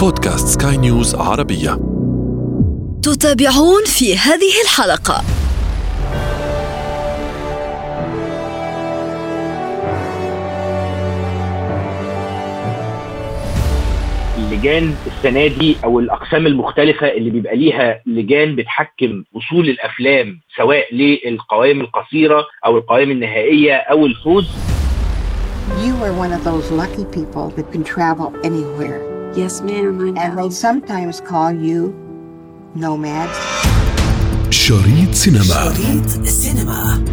بودكاست 0.00 0.62
سكاي 0.62 0.76
نيوز 0.76 1.14
عربية. 1.14 1.70
تتابعون 3.02 3.84
في 3.86 4.16
هذه 4.16 4.52
الحلقة. 4.64 5.22
اللجان 14.38 14.94
السنة 15.06 15.46
دي 15.46 15.76
أو 15.84 16.00
الأقسام 16.00 16.46
المختلفة 16.46 17.06
اللي 17.06 17.30
بيبقى 17.30 17.56
ليها 17.56 18.00
لجان 18.06 18.56
بتحكم 18.56 19.24
وصول 19.32 19.68
الأفلام 19.68 20.40
سواء 20.56 20.94
للقوائم 20.94 21.80
القصيرة 21.80 22.46
أو 22.66 22.78
القوائم 22.78 23.10
النهائية 23.10 23.74
أو 23.74 24.06
الفوز. 24.06 24.48
You 25.84 25.94
are 26.04 26.14
one 26.24 26.32
of 26.32 26.44
those 26.44 26.70
lucky 26.70 27.04
people 27.04 27.48
that 27.56 27.72
can 27.72 27.84
travel 27.84 28.32
anywhere. 28.44 29.09
Yes, 29.36 29.62
ma'am, 29.62 30.16
I 30.16 30.24
And 30.24 30.34
know. 30.34 30.48
they 30.48 30.50
sometimes 30.66 31.20
call 31.30 31.52
you 31.68 31.80
nomads. 32.76 33.36
شريط 34.50 35.14
سينما 35.14 35.74
شريط 35.74 36.28
سينما 36.28 37.04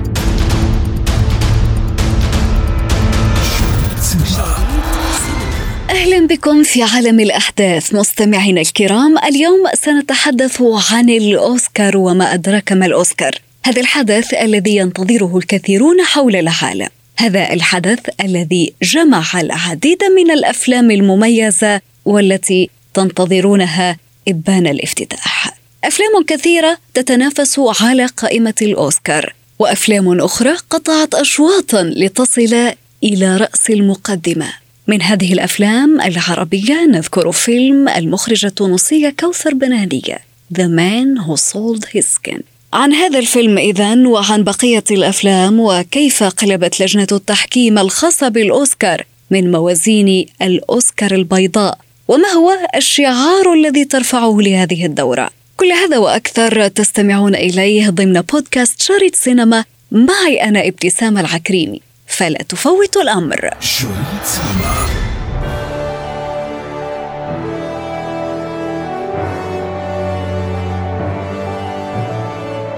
أهلا 5.90 6.28
بكم 6.28 6.64
في 6.64 6.84
عالم 6.84 7.20
الأحداث. 7.20 7.96
مستمعينا 7.96 8.62
الكرام 8.62 9.18
اليوم 9.18 9.64
سنتحدث 9.74 10.62
عن 10.92 11.10
الأوسكار 11.10 11.98
وما 11.98 12.34
أدراك 12.34 12.72
ما 12.72 12.86
الأوسكار. 12.86 13.32
هذا 13.66 13.82
الحدث 13.82 14.34
الذي 14.34 14.76
ينتظره 14.76 15.38
الكثيرون 15.38 16.02
حول 16.02 16.36
العالم. 16.36 16.88
هذا 17.20 17.54
الحدث 17.54 18.00
الذي 18.24 18.74
جمع 18.84 19.24
العديد 19.36 20.00
من 20.18 20.32
الأفلام 20.32 20.92
المميزة 20.92 21.82
والتي 22.08 22.70
تنتظرونها 22.94 23.98
إبان 24.28 24.68
الافتتاح. 24.68 25.58
أفلام 25.84 26.24
كثيرة 26.28 26.78
تتنافس 26.94 27.60
على 27.82 28.06
قائمة 28.06 28.54
الأوسكار 28.62 29.34
وأفلام 29.60 30.22
أخرى 30.22 30.56
قطعت 30.70 31.16
أشواطا 31.16 31.84
لتصل 31.84 32.74
إلى 33.04 33.38
رأس 33.38 33.70
المقدمة. 33.70 34.48
من 34.88 35.02
هذه 35.02 35.34
الأفلام 35.34 36.02
العربية 36.02 36.86
نذكر 36.86 37.32
فيلم 37.32 37.90
المخرجة 37.90 38.48
التونسية 38.48 39.10
كوثر 39.20 39.54
بنادية 39.54 40.20
The 40.54 40.68
Man 40.68 41.26
Who 41.26 41.36
Sold 41.36 41.86
His 41.94 42.06
Skin. 42.06 42.42
عن 42.74 42.94
هذا 42.94 43.20
الفيلم 43.20 43.58
إذا 43.58 44.08
وعن 44.08 44.44
بقية 44.44 44.84
الأفلام 44.92 45.60
وكيف 45.60 46.24
قلبت 46.24 46.82
لجنة 46.82 47.08
التحكيم 47.12 47.80
الخاصة 47.80 48.28
بالأوسكار 48.28 49.06
من 49.32 49.52
موازين 49.52 50.26
الأوسكار 50.42 51.16
البيضاء 51.16 51.78
وما 52.08 52.28
هو 52.28 52.58
الشعار 52.76 53.54
الذي 53.54 53.86
ترفعه 53.86 54.38
لهذه 54.40 54.86
الدورة؟ 54.86 55.30
كل 55.58 55.72
هذا 55.72 55.98
وأكثر 55.98 56.68
تستمعون 56.68 57.36
إليه 57.36 57.90
ضمن 57.90 58.22
بودكاست 58.22 58.82
شريط 58.82 59.16
سينما 59.16 59.66
معي 59.92 60.44
أنا 60.44 60.68
ابتسام 60.68 61.18
العكريمي 61.18 61.82
فلا 62.08 62.40
تفوتوا 62.50 63.02
الأمر. 63.02 63.50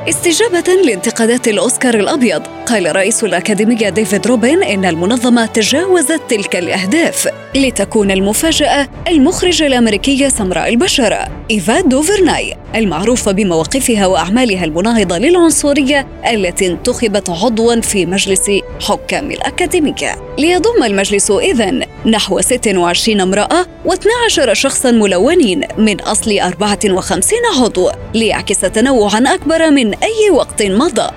استجابة 0.09 0.73
لانتقادات 0.85 1.47
الأوسكار 1.47 1.95
الأبيض 1.95 2.41
قال 2.65 2.95
رئيس 2.95 3.23
الأكاديمية 3.23 3.89
ديفيد 3.89 4.27
روبن 4.27 4.63
إن 4.63 4.85
المنظمة 4.85 5.45
تجاوزت 5.45 6.21
تلك 6.29 6.55
الأهداف. 6.55 7.27
لتكون 7.55 8.11
المفاجأة 8.11 8.87
المخرجة 9.07 9.67
الأمريكية 9.67 10.27
سمراء 10.27 10.69
البشرة 10.69 11.27
إيفا 11.51 11.81
دوفرناي 11.81 12.57
المعروفة 12.75 13.31
بمواقفها 13.31 14.05
وأعمالها 14.07 14.65
المناهضة 14.65 15.17
للعنصرية 15.17 16.07
التي 16.31 16.67
انتخبت 16.67 17.29
عضوا 17.29 17.81
في 17.81 18.05
مجلس 18.05 18.51
حكام 18.81 19.31
الأكاديمية. 19.31 20.35
ليضم 20.37 20.83
المجلس 20.83 21.31
إذن 21.31 21.83
نحو 22.05 22.41
26 22.41 23.21
امرأة 23.21 23.65
و12 23.85 24.53
شخصا 24.53 24.91
ملونين 24.91 25.61
من 25.77 26.01
أصل 26.01 26.39
54 26.39 27.39
عضو 27.61 27.91
ليعكس 28.13 28.59
تنوعا 28.59 29.23
أكبر 29.27 29.69
من 29.69 29.93
أي 29.93 30.29
وقت 30.31 30.63
مضى. 30.63 31.09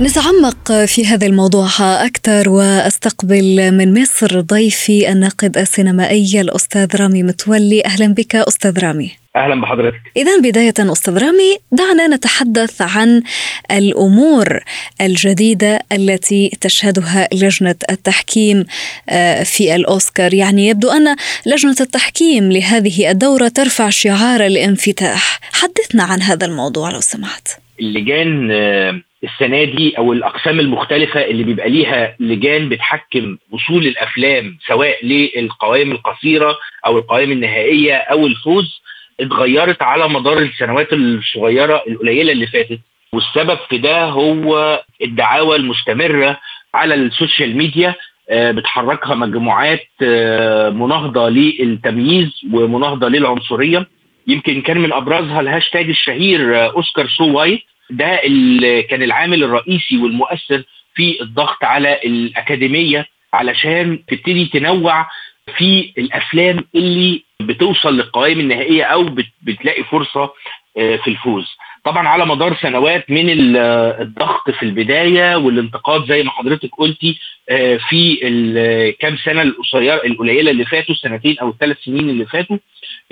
نتعمق 0.00 0.84
في 0.84 1.06
هذا 1.06 1.26
الموضوع 1.26 1.66
أكثر 1.80 2.48
وأستقبل 2.48 3.72
من 3.72 4.02
مصر 4.02 4.40
ضيفي 4.40 5.12
الناقد 5.12 5.58
السينمائي 5.58 6.40
الأستاذ 6.40 6.96
رامي 7.00 7.22
متولي. 7.22 7.84
أهلا 7.84 8.14
بك 8.14 8.36
أستاذ 8.36 8.78
رامي. 8.78 9.10
أهلا 9.36 9.60
بحضرتك. 9.60 10.00
إذا 10.16 10.40
بداية 10.40 10.74
أستاذ 10.78 11.18
رامي 11.18 11.58
دعنا 11.72 12.06
نتحدث 12.06 12.82
عن 12.82 13.22
الأمور 13.70 14.60
الجديدة 15.00 15.80
التي 15.92 16.50
تشهدها 16.60 17.28
لجنة 17.32 17.76
التحكيم 17.90 18.64
آه، 19.08 19.42
في 19.42 19.74
الأوسكار. 19.74 20.34
يعني 20.34 20.68
يبدو 20.68 20.90
أن 20.90 21.16
لجنة 21.46 21.76
التحكيم 21.80 22.52
لهذه 22.52 23.10
الدورة 23.10 23.48
ترفع 23.48 23.90
شعار 23.90 24.46
الانفتاح. 24.46 25.40
حدثنا 25.52 26.02
عن 26.02 26.22
هذا 26.22 26.46
الموضوع 26.46 26.90
لو 26.90 27.00
سمحت. 27.00 27.48
اللجان 27.80 28.50
آه، 28.50 29.00
السنة 29.24 29.64
دي 29.64 29.98
أو 29.98 30.12
الأقسام 30.12 30.60
المختلفة 30.60 31.20
اللي 31.24 31.42
بيبقى 31.42 31.70
ليها 31.70 32.16
لجان 32.20 32.68
بتحكم 32.68 33.36
وصول 33.50 33.86
الأفلام 33.86 34.58
سواء 34.66 35.06
للقوائم 35.06 35.92
القصيرة 35.92 36.56
أو 36.86 36.98
القوائم 36.98 37.32
النهائية 37.32 37.94
أو 37.96 38.26
الفوز 38.26 38.80
اتغيرت 39.20 39.82
على 39.82 40.08
مدار 40.08 40.38
السنوات 40.38 40.92
الصغيرة 40.92 41.82
القليلة 41.88 42.32
اللي 42.32 42.46
فاتت. 42.46 42.80
والسبب 43.12 43.58
في 43.68 43.78
ده 43.78 44.04
هو 44.04 44.82
الدعاوى 45.02 45.56
المستمرة 45.56 46.40
على 46.74 46.94
ال 46.94 47.03
social 47.03 47.56
media 47.56 47.94
آه، 48.30 48.50
بتحركها 48.50 49.14
مجموعات 49.14 49.86
آه، 50.02 50.70
مناهضة 50.70 51.28
للتمييز 51.28 52.40
ومناهضة 52.52 53.08
للعنصرية. 53.08 53.86
يمكن 54.26 54.62
كان 54.62 54.78
من 54.78 54.92
أبرزها 54.92 55.40
الهاشتاج 55.40 55.88
الشهير 55.88 56.56
آه، 56.56 56.70
Oscars 56.76 57.08
So 57.08 57.32
White. 57.38 57.60
ده 57.90 58.20
كان 58.90 59.02
العامل 59.02 59.44
الرئيسي 59.44 59.96
والمؤثر 59.98 60.62
في 60.94 61.20
الضغط 61.22 61.64
على 61.64 62.00
الأكاديمية 62.04 63.06
علشان 63.32 64.04
تبتدي 64.08 64.46
تنوع 64.46 65.06
في 65.56 65.92
الأفلام 65.98 66.64
اللي 66.74 67.22
بتوصل 67.40 67.94
للقوائم 67.96 68.40
النهائية 68.40 68.84
أو 68.84 69.04
بت- 69.04 69.26
بتلاقي 69.42 69.84
فرصة 69.84 70.32
آه، 70.78 70.96
في 70.96 71.08
الفوز. 71.08 71.46
طبعا 71.84 72.08
على 72.08 72.26
مدار 72.26 72.56
سنوات 72.56 73.10
من 73.10 73.28
ال- 73.30 73.56
الضغط 74.00 74.50
في 74.50 74.62
البداية 74.62 75.36
والانتقاد 75.36 76.04
زي 76.08 76.22
ما 76.22 76.30
حضرتك 76.30 76.70
قلتي 76.78 77.18
آه، 77.48 77.76
في 77.76 78.18
الكام 78.22 79.16
سنة 79.16 79.42
القصيره 79.42 79.94
القليلة 80.06 80.50
اللي 80.50 80.64
فاتوا 80.64 80.94
السنتين 80.94 81.38
أو 81.38 81.48
الثلاث 81.50 81.78
سنين 81.84 82.10
اللي 82.10 82.26
فاتوا 82.26 82.58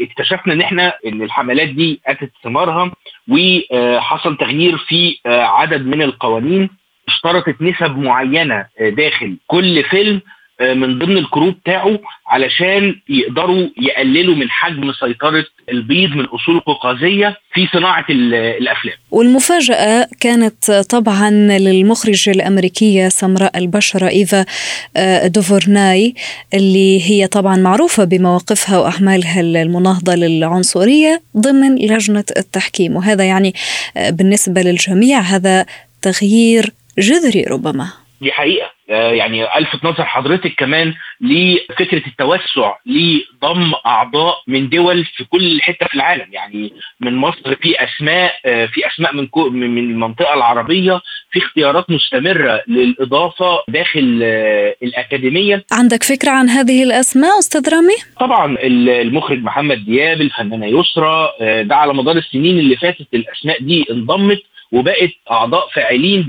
اكتشفنا 0.01 0.53
إن 0.55 0.61
إحنا 0.61 0.93
إن 1.07 1.23
الحملات 1.23 1.69
دي 1.69 2.01
أتت 2.07 2.31
ثمارها. 2.45 2.93
وحصل 3.29 4.37
تغيير 4.37 4.77
في 4.79 5.19
آه، 5.27 5.43
عدد 5.43 5.87
من 5.87 6.03
القوانين 6.03 6.71
اشترطت 7.09 7.63
نسب 7.63 7.99
معينة 7.99 8.67
آه، 8.81 8.89
داخل 8.89 9.37
كل 9.47 9.85
فيلم 9.85 10.21
من 10.63 10.99
ضمن 10.99 11.19
ال 11.19 11.25
crew 11.25 11.51
بتاعه 11.51 11.99
علشان 12.27 12.95
يقدروا 13.09 13.69
يقللوا 13.81 14.35
من 14.35 14.51
حجم 14.51 14.93
سيطرة 14.93 15.45
البيض 15.73 16.11
من 16.11 16.25
أصول 16.25 16.61
قوقازية 16.61 17.37
في 17.55 17.67
صناعة 17.73 18.05
ال- 18.11 18.35
الأفلام. 18.35 18.95
والمفاجأة 19.11 20.07
كانت 20.21 20.71
طبعا 20.91 21.31
للمخرجة 21.31 22.31
الأمريكية 22.31 23.09
سمراء 23.09 23.59
البشرة 23.59 24.09
إيفا 24.09 24.45
آه، 24.97 25.27
دوفورناي 25.27 26.15
اللي 26.55 27.11
هي 27.11 27.27
طبعا 27.27 27.57
معروفة 27.57 28.05
بمواقفها 28.05 28.79
وأعمالها 28.79 29.41
المناهضة 29.41 30.15
للعنصرية 30.15 31.23
ضمن 31.37 31.75
لجنة 31.75 32.25
التحكيم. 32.37 32.97
وهذا 32.97 33.25
يعني 33.25 33.55
آه، 33.97 34.11
بالنسبة 34.11 34.63
للجميع 34.63 35.21
هذا 35.21 35.67
تغيير 36.03 36.73
جذري 36.99 37.43
ربما. 37.43 37.89
دي 38.21 38.33
حقيقة. 38.33 38.67
آه، 38.67 38.73
يعني 38.97 39.59
الفت 39.59 39.85
نظر 39.85 40.05
حضرتك 40.05 40.55
كمان 40.55 40.95
لفكرة 41.21 42.03
التوسع 42.07 42.77
لضم 42.87 43.73
أعضاء 43.87 44.37
من 44.47 44.69
دول 44.69 45.05
في 45.05 45.25
كل 45.25 45.61
حتة 45.63 45.87
في 45.87 45.95
العالم. 45.95 46.27
يعني 46.33 46.73
من 47.01 47.17
مصر 47.17 47.55
في 47.63 47.75
أسماء 47.85 48.35
آه، 48.47 48.67
في 48.67 48.87
أسماء 48.87 49.15
من 49.15 49.29
من 49.37 49.71
من 49.75 49.91
المنطقة 49.91 50.35
العربية 50.35 51.01
في 51.33 51.39
اختيارات 51.39 51.91
مستمرة 51.91 52.63
للإضافة 52.69 53.59
داخل 53.69 54.21
آه، 54.23 54.77
الأكاديمية. 54.83 55.65
عندك 55.73 56.03
فكرة 56.03 56.31
عن 56.31 56.49
هذه 56.49 56.83
الأسماء 56.83 57.39
أستاذ 57.39 57.71
رامي؟ 57.75 57.95
طبعا 58.21 58.53
ال- 58.59 58.89
المخرج 58.89 59.39
محمد 59.43 59.85
دياب 59.85 60.21
الفنانة 60.21 60.67
يسرى 60.67 61.29
آه، 61.41 61.63
ده 61.63 61.77
على 61.77 61.95
مدار 61.95 62.17
السنين 62.17 62.59
اللي 62.59 62.77
فاتت 62.77 63.07
الأسماء 63.15 63.63
دي 63.63 63.85
انضمت 63.91 64.43
وبقت 64.73 65.11
أعضاء 65.31 65.69
فاعلين 65.75 66.27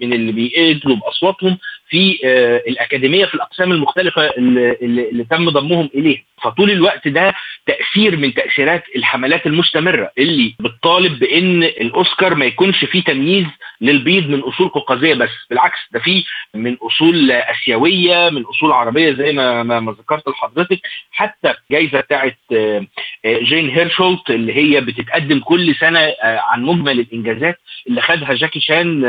من 0.00 0.12
اللي 0.12 0.32
بيقتلوا 0.32 0.96
باصواتهم 0.96 1.58
في 1.88 2.18
آه، 2.24 2.62
الأكاديمية 2.68 3.24
في 3.24 3.34
الأقسام 3.34 3.72
المختلفة 3.72 4.22
اللي, 4.26 4.76
اللي 4.82 5.24
تم 5.24 5.50
ضمهم 5.50 5.90
إليها. 5.94 6.22
فطول 6.42 6.70
الوقت 6.70 7.08
ده 7.08 7.34
تأثير 7.66 8.16
من 8.16 8.34
تأثيرات 8.34 8.82
الحملات 8.96 9.46
المستمرة 9.46 10.10
اللي 10.18 10.54
بتطالب 10.60 11.18
بإن 11.18 11.62
الأوسكار 11.62 12.34
ما 12.34 12.44
يكونش 12.44 12.84
فيه 12.84 13.02
تمييز 13.02 13.46
للبيض 13.80 14.26
من 14.30 14.40
أصول 14.40 14.68
قوقازية 14.68 15.14
بس. 15.14 15.30
بالعكس 15.50 15.78
ده 15.92 16.00
فيه 16.00 16.24
من 16.54 16.76
أصول 16.82 17.30
آسيوية 17.30 18.30
من 18.30 18.42
أصول 18.44 18.72
عربية 18.72 19.12
زي 19.12 19.32
ما 19.32 19.62
ما 19.62 19.92
ذكرت 19.92 20.28
لحضرتك. 20.28 20.80
حتى 21.10 21.54
جايزه 21.70 22.00
بتاعت 22.00 22.38
آه، 22.52 22.86
آه، 23.24 23.38
جين 23.38 23.68
هيرشولت 23.70 24.30
اللي 24.30 24.54
هي 24.56 24.80
بتتقدم 24.80 25.40
كل 25.40 25.74
سنة 25.74 26.14
عن 26.22 26.62
مجمل 26.62 27.00
الإنجازات 27.00 27.58
اللي 27.88 28.00
خدها 28.00 28.34
جاكي 28.34 28.60
شان 28.60 29.00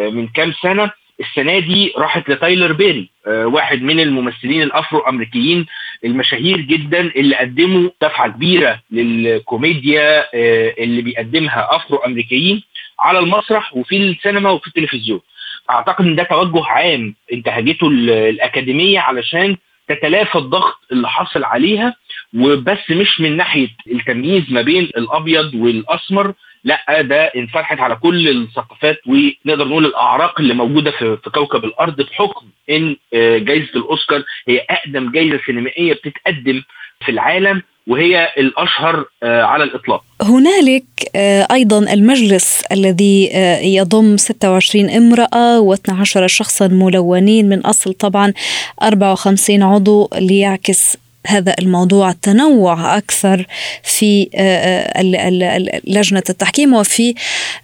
من 0.00 0.28
كام 0.28 0.52
سنة. 0.62 0.90
السنة 1.22 1.58
دي 1.58 1.92
راحت 1.98 2.28
لتايلر 2.28 2.72
بيري 2.72 3.08
آه، 3.26 3.46
واحد 3.46 3.82
من 3.82 4.00
الممثلين 4.00 4.62
الافرو 4.62 4.98
امريكيين 5.00 5.66
المشاهير 6.04 6.60
جدا 6.60 7.00
اللي 7.00 7.36
قدموا 7.36 7.90
دفعه 8.02 8.28
كبيرة 8.32 8.80
للكوميديا 8.90 10.20
آه، 10.34 10.74
اللي 10.78 11.02
بيقدمها 11.02 11.76
افرو 11.76 11.96
امريكيين 11.98 12.62
على 13.00 13.18
المسرح 13.18 13.76
وفي 13.76 13.96
السينما 13.96 14.50
وفي 14.50 14.66
التلفزيون. 14.66 15.20
أعتقد 15.70 16.04
إن 16.04 16.14
ده 16.14 16.22
توجه 16.22 16.64
عام 16.66 17.14
انتهجته 17.32 17.86
الأكاديمية 17.88 19.00
علشان 19.00 19.56
تتلافى 19.88 20.38
الضغط 20.38 20.74
اللي 20.92 21.08
حصل 21.08 21.44
عليها 21.44 21.94
وبس 22.36 22.90
مش 22.90 23.20
من 23.20 23.36
ناحية 23.36 23.68
التمييز 23.92 24.52
ما 24.52 24.62
بين 24.62 24.82
الأبيض 24.84 25.54
والأسمر 25.54 26.34
لا 26.64 27.02
ده 27.02 27.24
انفتحت 27.24 27.80
على 27.80 27.96
كل 27.96 28.28
الثقافات 28.28 28.98
ونقدر 29.06 29.68
نقول 29.68 29.86
الأعراق 29.86 30.40
اللي 30.40 30.54
موجودة 30.54 30.90
في, 30.90 31.18
كوكب 31.34 31.64
الأرض 31.64 32.00
بحكم 32.00 32.46
إن 32.70 32.96
آه، 33.14 33.38
جائزه 33.38 33.70
الأوسكار 33.76 34.22
هي 34.48 34.66
أقدم 34.70 35.10
جائزه 35.10 35.40
سينمائية 35.46 35.92
بتتقدم 35.92 36.62
في 37.04 37.10
العالم 37.10 37.62
وهي 37.86 38.28
الأشهر 38.38 39.04
آه، 39.22 39.42
على 39.42 39.64
الإطلاق. 39.64 40.04
هنالك 40.22 40.84
آه، 41.16 41.46
أيضا 41.52 41.92
المجلس 41.92 42.64
الذي 42.72 43.30
يضم 43.62 44.16
26 44.16 44.90
امرأة 44.90 45.74
و12 45.74 46.26
شخصا 46.26 46.68
ملونين 46.68 47.48
من 47.48 47.60
أصل 47.60 47.92
طبعا 47.92 48.32
54 48.82 49.62
عضو 49.62 50.10
ليعكس 50.18 50.96
هذا 51.26 51.54
الموضوع 51.58 52.10
التنوع 52.10 52.96
أكثر 52.96 53.46
في 53.82 54.30
آه، 54.34 54.80
آه، 54.96 55.80
لجنة 55.84 56.22
التحكيم 56.30 56.74
وفي 56.74 57.14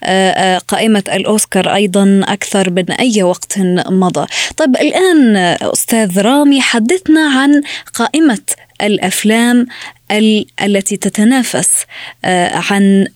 آه، 0.04 0.58
قائمة 0.58 1.04
الأوسكار 1.12 1.74
أيضا 1.74 2.20
أكثر 2.28 2.70
من 2.70 2.90
أي 2.90 3.22
وقت 3.22 3.58
مضى. 3.88 4.26
طيب 4.56 4.76
الآن 4.76 5.36
أستاذ 5.62 6.20
رامي 6.20 6.60
حدثنا 6.60 7.20
عن 7.20 7.62
قائمة 7.94 8.38
الأفلام 8.82 9.66
التي 10.62 10.96
تتنافس 10.96 11.86
عن 12.70 13.06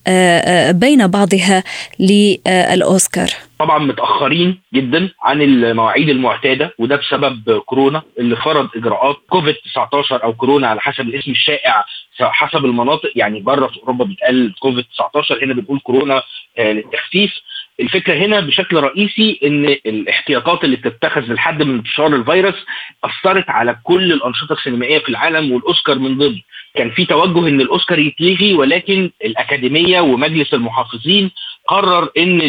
بين 0.69 1.07
بعضها 1.07 1.63
للأوسكار. 1.99 3.29
طبعا 3.59 3.79
متأخرين 3.79 4.61
جدا 4.73 5.09
عن 5.21 5.41
المواعيد 5.41 6.09
المعتادة 6.09 6.73
وده 6.79 6.95
بسبب 6.95 7.59
كورونا 7.65 8.01
اللي 8.19 8.35
فرض 8.35 8.69
إجراءات 8.75 9.17
كوفيد 9.29 9.55
19 9.55 10.23
أو 10.23 10.33
كورونا 10.33 10.67
على 10.67 10.81
حسب 10.81 11.01
الاسم 11.01 11.31
الشائع 11.31 11.85
حسب 12.19 12.65
المناطق. 12.65 13.11
يعني 13.15 13.39
بره 13.39 13.67
في 13.67 13.79
أوروبا 13.79 14.05
بيتقال 14.05 14.55
كوفيد 14.59 14.85
19 14.93 15.45
هنا 15.45 15.53
بنقول 15.53 15.79
كورونا 15.79 16.23
للتخفيف. 16.59 17.31
الفكرة 17.79 18.13
هنا 18.13 18.39
بشكل 18.39 18.77
رئيسي 18.77 19.39
إن 19.43 19.65
الاحتياطات 19.85 20.63
اللي 20.63 20.75
بتتخذ 20.75 21.33
لحد 21.33 21.63
من 21.63 21.75
انتشار 21.75 22.15
الفيروس 22.15 22.65
أثرت 23.03 23.49
على 23.49 23.77
كل 23.83 24.11
الأنشطة 24.13 24.53
السينمائية 24.53 24.99
في 24.99 25.09
العالم 25.09 25.51
والأوسكار 25.51 25.99
من 25.99 26.17
ضمن. 26.17 26.39
كان 26.75 26.91
في 26.91 27.05
توجه 27.05 27.47
إن 27.47 27.61
الأوسكار 27.61 27.99
يتلغي 27.99 28.53
ولكن 28.53 29.09
الأكاديمية 29.25 30.01
ومجلس 30.01 30.53
المحافظين 30.53 31.31
قرر 31.67 32.09
إن 32.17 32.39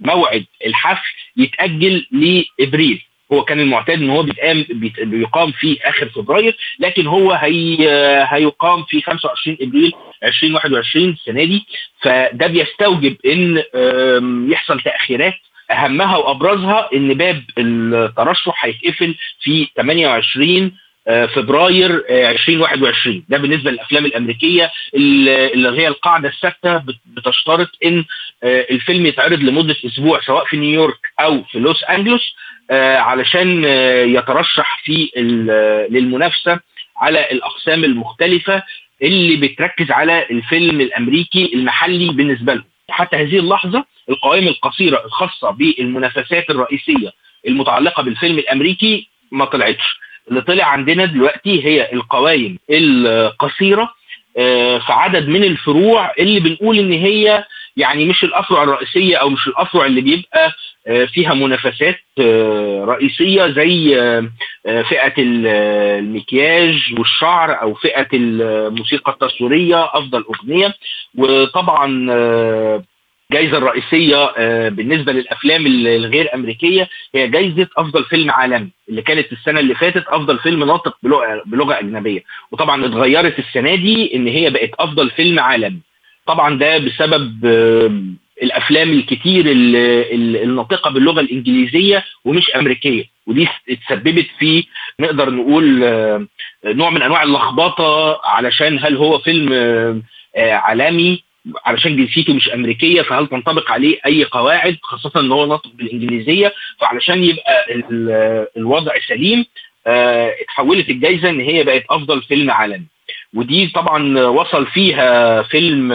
موعد 0.00 0.44
الحفل 0.66 1.08
يتأجل 1.36 2.06
لإبريل. 2.12 3.02
هو 3.32 3.44
كان 3.44 3.60
المعتاد 3.60 3.98
إن 4.02 4.10
هو 4.10 4.22
بيتقام 4.22 4.64
بيقام 5.00 5.52
في 5.52 5.78
آخر 5.84 6.08
فبراير 6.08 6.56
لكن 6.78 7.06
هو 7.06 7.32
هي 7.32 7.76
هيقام 8.28 8.82
في 8.82 9.00
25 9.00 9.56
إبريل 9.60 9.92
2021 10.24 11.08
السنة 11.10 11.44
دي. 11.44 11.66
فده 12.00 12.46
بيستوجب 12.46 13.16
إن 13.26 13.62
يحصل 14.50 14.80
تأخيرات. 14.80 15.34
أهمها 15.70 16.16
وأبرزها 16.16 16.88
إن 16.94 17.14
باب 17.14 17.44
الترشح 17.58 18.64
هيتقفل 18.64 19.14
في 19.40 19.68
28 19.76 20.72
آه، 21.08 21.26
فبراير 21.26 22.04
2021 22.10 23.16
آه، 23.16 23.22
ده 23.28 23.38
بالنسبة 23.38 23.70
للأفلام 23.70 24.06
الأمريكية 24.06 24.70
اللي 24.94 25.82
هي 25.82 25.88
القاعدة 25.88 26.28
الثابتة 26.28 26.82
بتشترط 27.06 27.68
إن 27.84 28.04
آه، 28.42 28.66
الفيلم 28.70 29.06
يتعرض 29.06 29.38
لمدة 29.40 29.76
أسبوع 29.86 30.20
سواء 30.20 30.44
في 30.44 30.56
نيويورك 30.56 30.98
أو 31.20 31.42
في 31.42 31.58
لوس 31.58 31.84
أنجلوس. 31.84 32.34
علشان 32.70 33.64
يترشح 34.14 34.82
في 34.84 35.10
للمنافسة 35.90 36.60
على 36.96 37.30
الأقسام 37.32 37.84
المختلفة 37.84 38.62
اللي 39.02 39.36
بتركز 39.36 39.90
على 39.90 40.26
الفيلم 40.30 40.80
الأمريكي 40.80 41.50
المحلي 41.54 42.08
بالنسبة 42.08 42.54
لهم. 42.54 42.64
حتى 42.90 43.16
هذه 43.16 43.38
اللحظة 43.38 43.84
القوائم 44.08 44.48
القصيرة 44.48 45.04
الخاصة 45.04 45.50
بالمنافسات 45.50 46.50
الرئيسية 46.50 47.12
المتعلقة 47.48 48.02
بالفيلم 48.02 48.38
الأمريكي 48.38 49.08
ما 49.32 49.44
طلعتش. 49.44 49.98
اللي 50.30 50.40
طلع 50.40 50.64
عندنا 50.64 51.04
دلوقتي 51.04 51.64
هي 51.64 51.92
القوائم 51.92 52.58
القصيرة 52.70 53.90
آه، 54.38 54.78
في 54.78 54.92
عدد 54.92 55.28
من 55.28 55.44
الفروع 55.44 56.12
اللي 56.18 56.40
بنقول 56.40 56.78
إن 56.78 56.92
هي 56.92 57.44
يعني 57.76 58.04
مش 58.04 58.24
الأفرع 58.24 58.62
الرئيسية 58.62 59.16
أو 59.16 59.28
مش 59.30 59.46
الأفرع 59.46 59.86
اللي 59.86 60.00
بيبقى 60.00 60.46
آه، 60.46 60.52
فيها 61.12 61.34
منافسات 61.34 61.98
آه، 62.20 62.84
رئيسية 62.84 63.46
زي 63.48 63.94
فئة 64.64 65.12
المكياج 65.18 66.94
والشعر 66.98 67.62
أو 67.62 67.74
فئة 67.74 68.08
الموسيقى 68.12 69.12
التصويرية 69.12 69.84
أفضل 69.84 70.24
أغنية. 70.34 70.74
وطبعا 71.14 71.86
الجائزه 73.30 73.58
الرئيسيه 73.58 74.16
آه، 74.36 74.68
بالنسبة 74.68 75.12
للأفلام 75.12 75.66
الغير 75.66 76.34
أمريكية 76.34 76.88
هي 77.14 77.28
جائزه 77.28 77.68
أفضل 77.76 78.04
فيلم 78.04 78.30
عالمي 78.30 78.68
اللي 78.88 79.02
كانت 79.02 79.32
السنة 79.32 79.60
اللي 79.60 79.74
فاتت 79.74 80.04
أفضل 80.08 80.38
فيلم 80.38 80.64
ناطق 80.64 80.96
بلغة 81.46 81.78
أجنبية. 81.78 82.24
وطبعا 82.52 82.86
اتغيرت 82.86 83.38
السنة 83.38 83.74
دي 83.74 84.14
إن 84.16 84.26
هي 84.26 84.50
بقت 84.50 84.70
أفضل 84.78 85.10
فيلم 85.10 85.40
عالمي. 85.40 85.78
طبعا 86.26 86.58
ده 86.58 86.78
بسبب 86.78 87.44
آه، 87.46 87.90
الأفلام 88.42 88.90
الكتير 88.92 89.44
الناطقة 90.44 90.90
باللغة 90.90 91.20
الإنجليزية 91.20 92.04
ومش 92.24 92.50
أمريكية. 92.50 93.04
ودي 93.26 93.48
اتسببت 93.70 94.26
في 94.38 94.64
نقدر 95.00 95.30
نقول 95.30 95.84
آه، 95.84 96.26
نوع 96.64 96.90
من 96.90 97.02
أنواع 97.02 97.22
اللخبطة 97.22 98.20
علشان 98.24 98.78
هل 98.82 98.96
هو 98.96 99.18
فيلم 99.18 99.52
عالمي 100.36 101.22
علشان 101.66 101.96
جنسيته 101.96 102.34
مش 102.34 102.48
أمريكية 102.48 103.02
فهل 103.02 103.26
تنطبق 103.26 103.70
عليه 103.70 103.98
أي 104.06 104.24
قواعد 104.24 104.76
خاصة 104.82 105.20
إن 105.20 105.32
هو 105.32 105.46
ناطق 105.46 105.70
بالإنجليزية 105.74 106.52
فعلشان 106.80 107.24
يبقى 107.24 107.66
الوضع 108.56 108.92
سليم 109.08 109.44
اتحولت 109.86 110.88
الجائزه 110.90 111.30
إن 111.30 111.40
هي 111.40 111.64
بقت 111.64 111.84
أفضل 111.90 112.22
فيلم 112.22 112.50
عالمي. 112.50 112.86
ودي 113.34 113.66
طبعا 113.66 114.20
وصل 114.26 114.66
فيها 114.66 115.42
فيلم 115.42 115.92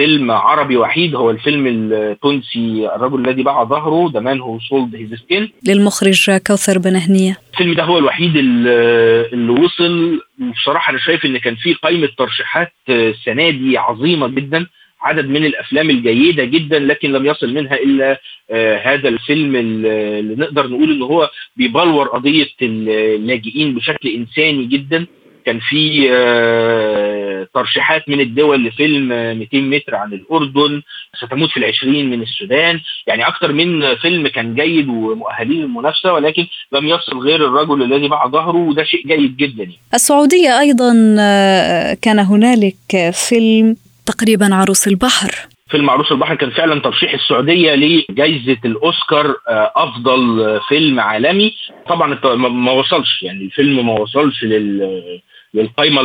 فيلم 0.00 0.30
عربي 0.30 0.76
وحيد 0.76 1.14
هو 1.14 1.30
الفيلم 1.30 1.66
التونسي 1.92 2.90
الرجل 2.96 3.28
الذي 3.28 3.42
باع 3.42 3.64
ظهره 3.64 4.10
The 4.14 4.20
Man 4.20 4.40
Who 4.40 4.58
Sold 4.60 4.94
His 4.96 5.14
Skin 5.14 5.52
للمخرج 5.68 6.30
كوثر 6.46 6.78
بن 6.78 6.96
هنية. 6.96 7.36
الفيلم 7.52 7.74
ده 7.74 7.84
هو 7.84 7.98
الوحيد 7.98 8.36
اللي 8.36 9.52
وصل. 9.52 10.20
بصراحة 10.56 10.90
أنا 10.90 10.98
شايف 10.98 11.24
إن 11.24 11.38
كان 11.38 11.54
في 11.54 11.74
قائمة 11.74 12.08
ترشيحات 12.18 12.72
السنة 12.88 13.50
دي 13.50 13.78
عظيمة 13.78 14.28
جدا. 14.28 14.66
عدد 15.02 15.28
من 15.28 15.44
الأفلام 15.44 15.90
الجيدة 15.90 16.44
جدا 16.44 16.78
لكن 16.78 17.12
لم 17.12 17.26
يصل 17.26 17.54
منها 17.54 17.74
إلا 17.74 18.20
آه 18.50 18.78
هذا 18.78 19.08
الفيلم 19.08 19.56
اللي 19.56 20.34
نقدر 20.34 20.66
نقول 20.66 20.92
إن 20.92 21.02
هو 21.02 21.30
بيبلور 21.56 22.08
قضية 22.08 22.48
اللاجئين 22.62 23.74
بشكل 23.74 24.08
إنساني 24.08 24.64
جدا. 24.64 25.06
كان 25.50 25.60
في 25.60 26.08
آه، 26.12 27.48
ترشيحات 27.54 28.08
من 28.08 28.20
الدول 28.20 28.64
لفيلم 28.64 29.08
200 29.38 29.60
متر 29.60 29.94
عن 29.94 30.12
الأردن 30.12 30.82
ستموت 31.24 31.50
في 31.50 31.56
العشرين 31.56 32.10
من 32.10 32.22
السودان. 32.22 32.80
يعني 33.06 33.28
أكثر 33.28 33.52
من 33.52 33.94
فيلم 33.94 34.28
كان 34.28 34.54
جيد 34.54 34.88
ومؤهلين 34.88 35.62
للمنافسة 35.62 36.12
ولكن 36.12 36.46
لم 36.72 36.86
يصل 36.86 37.18
غير 37.18 37.46
الرجل 37.46 37.82
الذي 37.82 38.08
باع 38.08 38.26
ظهره 38.26 38.56
وده 38.56 38.84
شيء 38.84 39.06
جيد 39.06 39.36
جدا 39.36 39.62
يعني. 39.62 39.78
السعودية 39.94 40.60
أيضا 40.60 41.16
آه، 41.20 41.96
كان 42.02 42.18
هنالك 42.18 43.10
فيلم 43.28 43.76
تقريبا 44.06 44.54
عروس 44.54 44.88
البحر. 44.88 45.30
فيلم 45.70 45.90
عروس 45.90 46.12
البحر 46.12 46.34
كان 46.34 46.50
فعلا 46.50 46.80
ترشيح 46.80 47.14
السعودية 47.14 47.74
لجائزة 47.74 48.58
الأوسكار 48.64 49.34
أفضل 49.76 50.60
فيلم 50.68 51.00
عالمي. 51.00 51.52
طبعا 51.88 52.36
ما 52.48 52.72
وصلش 52.72 53.22
يعني 53.22 53.44
الفيلم 53.44 53.86
ما 53.86 53.92
وصلش 53.92 54.44
لل 54.44 55.20
للقائمه 55.54 56.00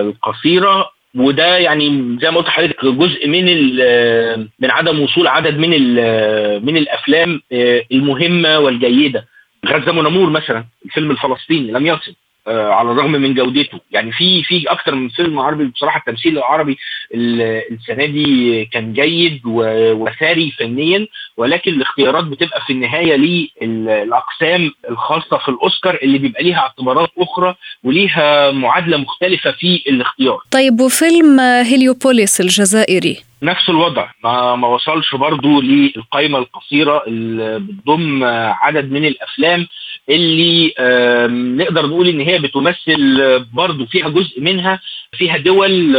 القصيرة 0.00 0.90
وده 1.14 1.58
يعني 1.58 2.18
زي 2.22 2.30
ما 2.30 2.36
قلت 2.36 2.46
لحضرتك 2.46 2.84
جزء 2.84 3.28
من 3.28 3.44
من 4.58 4.70
عدم 4.70 5.00
وصول 5.00 5.26
عدد 5.26 5.58
من 5.58 5.70
من 6.64 6.76
الأفلام 6.76 7.40
المهمة 7.92 8.58
والجيدة. 8.58 9.26
غزة 9.66 9.98
ونمور 9.98 10.30
مثلا 10.30 10.64
الفيلم 10.84 11.10
الفلسطيني 11.10 11.72
لم 11.72 11.86
يصل. 11.86 12.10
آه، 12.10 12.25
على 12.48 12.90
الرغم 12.92 13.12
من 13.12 13.34
جودته 13.34 13.80
يعني 13.90 14.12
في 14.12 14.42
في 14.42 14.64
أكتر 14.70 14.94
من 14.94 15.08
فيلم 15.08 15.38
عربي 15.38 15.64
بصراحة 15.64 15.98
التمثيل 15.98 16.38
العربي 16.38 16.78
السنة 17.14 18.04
دي 18.06 18.64
كان 18.64 18.92
جيد 18.92 19.40
وثري 19.46 20.50
فنيا 20.58 21.06
ولكن 21.36 21.72
الاختيارات 21.72 22.24
بتبقى 22.24 22.60
في 22.66 22.72
النهاية 22.72 23.16
للأقسام 23.62 24.70
الخاصة 24.90 25.36
في 25.38 25.48
الأوسكار 25.48 25.98
اللي 26.02 26.18
بيبقى 26.18 26.42
ليها 26.42 26.58
اعتبارات 26.58 27.10
أخرى 27.18 27.54
وليها 27.84 28.50
معادلة 28.50 28.96
مختلفة 28.96 29.50
في 29.50 29.82
الاختيار. 29.88 30.38
طيب 30.50 30.80
وفيلم 30.80 31.40
هيليوبوليس 31.40 32.40
الجزائري 32.40 33.16
نفس 33.42 33.68
الوضع 33.68 34.08
ما, 34.24 34.56
ما 34.56 34.68
وصلش 34.68 35.14
برضو 35.14 35.60
للقائمة 35.60 36.38
القصيرة 36.38 37.02
اللي 37.06 37.58
بتضم 37.58 38.24
عدد 38.64 38.90
من 38.92 39.04
الأفلام 39.04 39.66
اللي 40.08 40.74
نقدر 41.56 41.86
نقول 41.86 42.08
إن 42.08 42.20
هي 42.20 42.38
بتمثل 42.38 43.44
برضو 43.52 43.86
فيها 43.86 44.08
جزء 44.08 44.40
منها 44.40 44.80
فيها 45.12 45.36
دول 45.36 45.92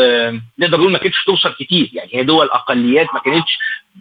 نقدر 0.60 0.78
نقول 0.78 0.92
ما 0.92 0.98
كانتش 0.98 1.24
توصل 1.26 1.54
كتير 1.60 1.90
يعني 1.94 2.10
هي 2.14 2.24
دول 2.24 2.46
أقليات 2.46 3.08
ما 3.14 3.20
كانتش 3.20 3.58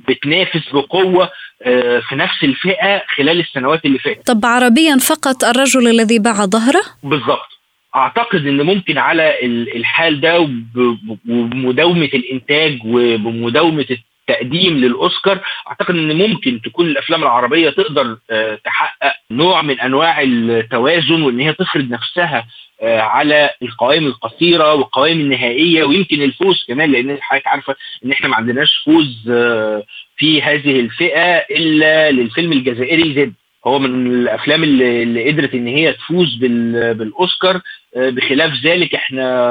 بتنافس 0.09 0.69
بقوة 0.73 1.31
آه، 1.63 1.99
في 1.99 2.17
نفس 2.17 2.45
الفئة 2.45 3.03
خلال 3.17 3.41
السنوات 3.41 3.85
اللي 3.85 3.99
فاتت. 3.99 4.27
طب 4.27 4.47
عربيا 4.47 4.97
فقط 4.97 5.45
الرجل 5.45 5.89
الذي 5.89 6.19
باع 6.19 6.45
ظهره؟ 6.45 6.83
بالظبط 7.03 7.56
أعتقد 7.97 8.47
إن 8.47 8.63
ممكن 8.63 8.99
على 8.99 9.35
الحال 9.77 10.21
ده 10.21 10.41
وبمداومه 10.41 12.11
الإنتاج 12.15 12.79
وبمداومه 12.85 13.87
التقديم 14.31 14.77
للأوسكار 14.79 15.41
أعتقد 15.69 15.95
إن 15.95 16.17
ممكن 16.19 16.61
تكون 16.61 16.87
الأفلام 16.87 17.23
العربية 17.23 17.71
تقدر 17.71 18.17
آه، 18.31 18.59
تحقق 18.65 19.13
نوع 19.31 19.63
من 19.63 19.81
أنواع 19.81 20.21
التوازن 20.23 21.23
وإن 21.23 21.41
هي 21.41 21.53
تفرض 21.53 21.91
نفسها 21.91 22.47
آه، 22.83 23.01
على 23.01 23.51
القوائم 23.63 24.07
القصيرة 24.07 24.75
والقوائم 24.75 25.21
النهائية 25.21 25.85
ويمكن 25.85 26.23
الفوز 26.23 26.65
كمان 26.69 26.93
لأن 26.93 27.19
حضرتك 27.21 27.47
عارفة 27.47 27.77
إن 28.05 28.13
إحنا 28.13 28.29
ما 28.29 28.37
عندناش 28.37 28.83
فوز 28.85 29.31
آه، 29.31 29.83
في 30.17 30.43
هذه 30.43 30.81
الفئة 30.81 31.37
إلا 31.37 32.11
للفيلم 32.11 32.53
الجزائري 32.53 33.15
زد. 33.15 33.33
هو 33.67 33.79
من 33.79 34.07
الأفلام 34.07 34.63
اللي, 34.65 35.31
قدرت 35.31 35.55
إن 35.55 35.67
هي 35.67 35.93
تفوز 35.93 36.35
بالأوسكار. 36.35 37.61
بخلاف 37.97 38.53
ذلك 38.65 38.95
إحنا 38.95 39.51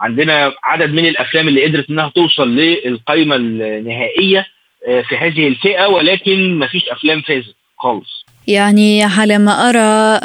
عندنا 0.00 0.52
عدد 0.64 0.90
من 0.90 1.06
الأفلام 1.08 1.48
اللي 1.48 1.64
قدرت 1.64 1.90
إنها 1.90 2.12
توصل 2.14 2.56
للقائمه 2.56 3.36
النهائية 3.36 4.46
آه، 4.88 5.00
في 5.00 5.16
هذه 5.16 5.48
الفئة 5.48 5.86
ولكن 5.86 6.54
ما 6.54 6.66
فيش 6.66 6.82
أفلام 6.88 7.22
فازت 7.22 7.54
خالص 7.78 8.24
يعني 8.46 9.02
على 9.02 9.38
ما 9.38 9.68
أرى 9.68 10.20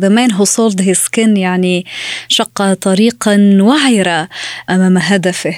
The 0.00 0.08
Man 0.08 0.32
Who 0.32 0.44
Sold 0.44 0.96
يعني 1.16 1.84
شق 2.28 2.72
طريقا 2.72 3.58
وعرة 3.60 4.28
أمام 4.70 4.98
هدفه 4.98 5.54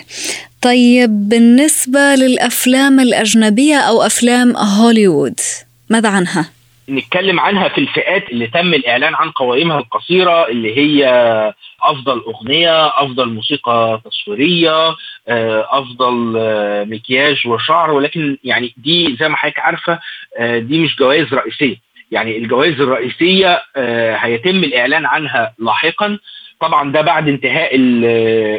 طيب 0.63 1.29
بالنسبة 1.29 2.15
للأفلام 2.15 3.01
الأجنبية 3.01 3.77
أو 3.77 4.03
أفلام 4.03 4.57
هوليوود 4.57 5.41
ماذا 5.91 6.09
عنها؟ 6.09 6.51
نتكلم 6.89 7.41
عنها 7.41 7.69
في 7.69 7.79
الفئات 7.79 8.31
اللي 8.31 8.47
تم 8.47 8.75
الإعلان 8.75 9.15
عن 9.15 9.31
قوائمها 9.31 9.79
القصيرة 9.79 10.49
اللي 10.49 10.77
هي 10.79 11.05
أفضل 11.83 12.19
أغنية 12.27 12.87
أفضل 12.87 13.29
موسيقى 13.29 14.01
تصويرية 14.05 14.89
آه، 15.29 15.69
أفضل 15.71 16.35
آه، 16.39 16.85
مكياج 16.85 17.47
وشعر 17.47 17.91
ولكن 17.91 18.39
يعني 18.45 18.75
دي 18.77 19.17
زي 19.21 19.29
ما 19.29 19.37
حضرتك 19.37 19.59
عارفة 19.59 20.01
آه، 20.39 20.59
دي 20.59 20.79
مش 20.79 20.97
جوائز 20.97 21.35
رئيسية. 21.35 21.77
يعني 22.11 22.39
الجوائز 22.39 22.81
الرئيسية 22.81 23.63
هيتم 24.17 24.65
الإعلان 24.65 25.07
عنها 25.07 25.55
لاحقا. 25.59 26.19
طبعا 26.61 26.93
ده 26.93 27.01
بعد 27.01 27.29
انتهاء 27.29 27.77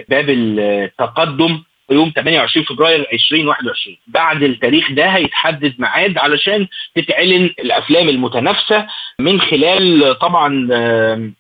باب 0.10 0.30
التقدم 0.30 1.60
يوم 1.92 2.12
28 2.16 2.66
فبراير 2.66 3.08
2021 3.14 3.98
بعد 4.08 4.44
التاريخ 4.44 4.92
ده 4.92 5.06
هيتحدد 5.06 5.74
ميعاد 5.80 6.18
علشان 6.18 6.68
تتعلن 6.96 7.44
الأفلام 7.60 8.10
المتنافسة 8.10 8.88
من 9.20 9.42
خلال 9.42 10.16
طبعا 10.20 10.68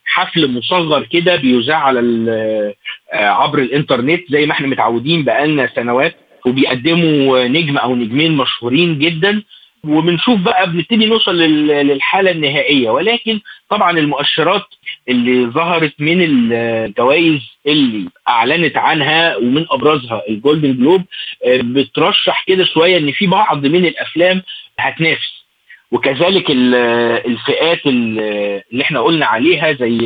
حفل 0.05 0.51
مصغر 0.51 1.03
كده 1.03 1.35
بيذاع 1.35 1.77
على 1.77 1.99
آه، 3.13 3.25
عبر 3.29 3.59
الإنترنت 3.59 4.21
زي 4.29 4.45
ما 4.45 4.51
إحنا 4.51 4.67
متعودين 4.67 5.23
بقالنا 5.23 5.69
سنوات 5.75 6.15
وبيقدموا 6.45 7.43
نجم 7.47 7.77
أو 7.77 7.95
نجمين 7.95 8.31
مشهورين 8.37 8.99
جدا. 8.99 9.43
وبنشوف 9.83 10.39
بقى 10.39 10.71
بنبتدي 10.71 11.05
نوصل 11.05 11.35
للحالة 11.37 12.31
النهائية. 12.31 12.89
ولكن 12.89 13.39
طبعا 13.69 13.91
المؤشرات 13.99 14.65
اللي 15.09 15.45
ظهرت 15.45 15.93
من 15.99 16.21
الجوائز 16.21 17.39
اللي 17.67 18.09
أعلنت 18.27 18.77
عنها 18.77 19.35
ومن 19.37 19.65
أبرزها 19.71 20.21
الجولدن 20.29 20.73
جلوب 20.77 21.01
آه، 21.45 21.59
بترشح 21.63 22.43
كده 22.47 22.65
شوية 22.65 22.97
إن 22.97 23.11
في 23.11 23.27
بعض 23.27 23.65
من 23.65 23.85
الأفلام 23.85 24.41
هتنافس. 24.79 25.45
وكذلك 25.91 26.45
الفئات 26.49 27.79
اللي 27.85 28.81
إحنا 28.81 28.99
قلنا 28.99 29.25
عليها 29.25 29.73
زي 29.73 29.97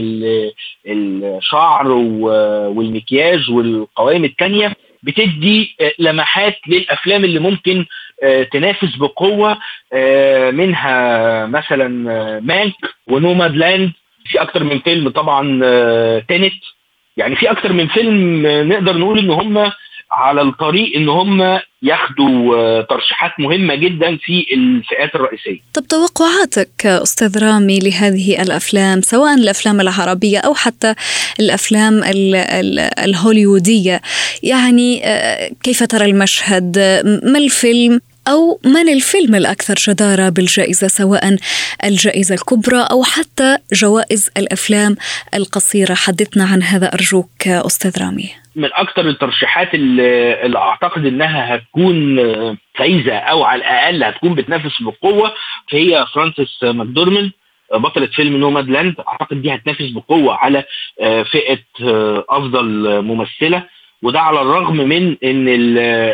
الشعر 0.88 1.88
والمكياج 1.92 3.52
والقوائم 3.52 4.24
الثانية 4.26 4.74
بتدي 5.04 5.76
آه، 5.82 5.92
لمحات 6.00 6.58
للأفلام 6.68 7.24
اللي 7.24 7.40
ممكن 7.40 7.80
آه، 7.80 7.86
تنافس 8.52 8.96
بقوة 8.96 9.58
منها 10.52 11.46
مثلا 11.46 11.88
مانك 12.40 12.76
ونوماد 13.08 13.56
لاند 13.56 13.92
في 14.30 14.42
أكتر 14.42 14.64
من 14.64 14.80
فيلم 14.80 15.10
طبعا 15.10 15.42
تنت 16.20 16.54
آه، 16.54 16.80
يعني 17.18 17.36
في 17.36 17.52
أكتر 17.52 17.74
من 17.74 17.88
فيلم 17.88 18.46
آه، 18.46 18.64
نقدر 18.64 18.98
نقول 18.98 19.20
إن 19.20 19.30
هم 19.30 19.72
على 20.12 20.42
الطريق 20.42 20.96
إن 20.96 21.10
هم 21.10 21.60
ياخدوا 21.82 22.56
آه، 22.58 22.82
ترشيحات 22.82 23.32
مهمة 23.40 23.76
جدا 23.76 24.18
في 24.18 24.46
الفئات 24.54 25.16
الرئيسية. 25.16 25.60
طب 25.74 25.84
توقعاتك 25.88 26.86
أستاذ 26.86 27.44
رامي 27.44 27.80
لهذه 27.80 28.42
الأفلام 28.42 29.02
سواء 29.02 29.36
الأفلام 29.36 29.82
العربية 29.82 30.40
أو 30.40 30.54
حتى 30.54 30.96
الأفلام 31.40 32.02
الهوليودية 33.04 34.02
يعني 34.44 35.02
كيف 35.64 35.84
ترى 35.84 36.06
المشهد؟ 36.06 36.78
ما 37.24 37.38
الفيلم 37.38 38.02
أو 38.30 38.60
من 38.66 38.90
الفيلم 38.90 39.36
الأكثر 39.36 39.74
جدارة 39.88 40.30
بالجائزة 40.30 40.88
سواء 40.88 41.38
الجائزة 41.84 42.36
الكبرى 42.36 42.88
أو 42.92 43.04
حتى 43.04 43.58
جوائز 43.74 44.30
الأفلام 44.38 44.96
القصيرة. 45.34 45.94
حدثنا 45.94 46.44
عن 46.44 46.64
هذا 46.64 46.88
أرجوك 46.94 47.48
أستاذ 47.48 48.04
رامي. 48.04 48.30
من 48.56 48.70
أكثر 48.74 49.10
الترشيحات 49.10 49.74
اللي, 49.74 50.58
أعتقد 50.58 51.06
أنها 51.06 51.56
هتكون 51.56 52.18
فايزة 52.76 53.16
أو 53.16 53.44
على 53.44 53.62
الأقل 53.62 54.04
هتكون 54.04 54.36
بتنافس 54.36 54.82
بقوة 54.82 55.34
هي 55.72 56.06
فرانسيس 56.14 56.64
ماكدورمن 56.64 57.32
بطلة 57.74 58.08
فيلم 58.08 58.38
نوماد 58.38 58.70
لاند 58.70 58.96
أعتقد 59.08 59.42
دي 59.42 59.56
هتنافس 59.56 59.90
بقوة 59.90 60.36
على 60.36 60.64
فئة 61.32 61.60
أفضل 62.30 62.66
ممثلة. 63.02 63.79
وده 64.04 64.20
على 64.20 64.42
الرغم 64.42 64.78
من 64.78 65.18
إن 65.24 65.46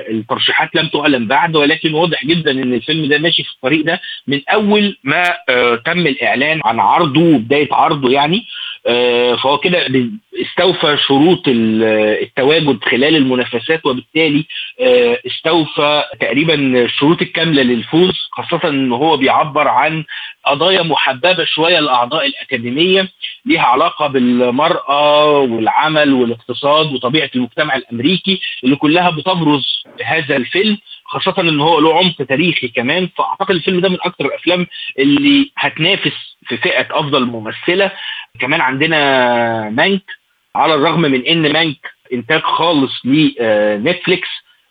الترشيحات 0.10 0.76
لم 0.76 0.88
تعلن 0.88 1.28
بعد 1.28 1.56
ولكن 1.56 1.94
واضح 1.94 2.26
جدا 2.26 2.52
إن 2.52 2.74
الفيلم 2.74 3.10
ده 3.10 3.18
ماشي 3.18 3.44
في 3.44 3.50
الطريق 3.52 3.86
ده 3.86 4.02
من 4.28 4.42
أول 4.50 4.98
ما 5.04 5.24
آه، 5.50 5.76
تم 5.76 6.08
الإعلان 6.08 6.62
عن 6.66 6.80
عرضه 6.80 7.22
وبداية 7.22 7.68
عرضه 7.72 8.12
يعني. 8.12 8.46
فهو 8.86 9.58
كده 9.58 9.88
استوفى 10.42 10.98
شروط 11.08 11.42
التواجد 11.48 12.84
خلال 12.84 13.16
المنافسات 13.16 13.86
وبالتالي 13.86 14.46
آه، 14.82 15.20
استوفى 15.28 16.04
تقريبا 16.20 16.54
الشروط 16.86 17.22
الكاملة 17.22 17.62
للفوز 17.64 18.14
خاصة 18.32 18.70
إن 18.70 18.92
هو 18.92 19.18
بيعبر 19.18 19.68
عن 19.68 20.04
قضايا 20.46 20.84
محببة 20.84 21.46
شوية 21.46 21.80
لأعضاء 21.80 22.26
الأكاديمية 22.28 23.10
ليها 23.46 23.62
علاقة 23.62 24.08
بالمرأة 24.08 25.40
والعمل 25.40 26.14
والاقتصاد 26.14 26.94
وطبيعة 26.94 27.30
المجتمع 27.36 27.76
الأمريكي 27.76 28.42
اللي 28.64 28.76
كلها 28.76 29.10
بتبرز 29.10 29.84
هذا 30.04 30.36
الفيلم 30.36 30.78
خاصة 31.06 31.36
إن 31.42 31.60
هو 31.60 31.80
له 31.80 31.98
عمق 31.98 32.16
تاريخي 32.30 32.68
كمان. 32.68 33.10
فأعتقد 33.18 33.52
الفيلم 33.56 33.80
ده 33.80 33.90
من 33.90 33.98
أكثر 34.02 34.26
الأفلام 34.26 34.68
اللي 35.00 35.52
هتنافس 35.58 36.36
في 36.48 36.58
فئة 36.58 36.88
أفضل 36.92 37.26
ممثلة. 37.26 37.92
كمان 38.40 38.62
عندنا 38.62 39.70
مانك 39.70 40.02
على 40.56 40.76
الرغم 40.76 41.02
من 41.02 41.26
إن 41.26 41.54
مانك 41.54 41.78
إنتاج 42.14 42.42
خالص 42.42 43.02
لنتفليكس 43.06 44.28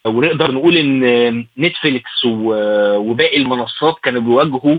ونقدر 0.07 0.51
نقول 0.53 0.77
إن 0.77 1.47
نتفليكس 1.59 2.25
وباقي 2.25 3.37
المنصات 3.37 3.97
كانوا 4.03 4.21
بيواجهوا 4.21 4.79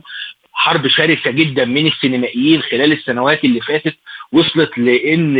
حرب 0.53 0.87
شرسة 0.87 1.31
جدا 1.31 1.65
من 1.65 1.87
السينمائيين 1.87 2.61
خلال 2.61 2.91
السنوات 2.91 3.43
اللي 3.43 3.61
فاتت 3.61 3.95
وصلت 4.31 4.77
لإن 4.77 5.33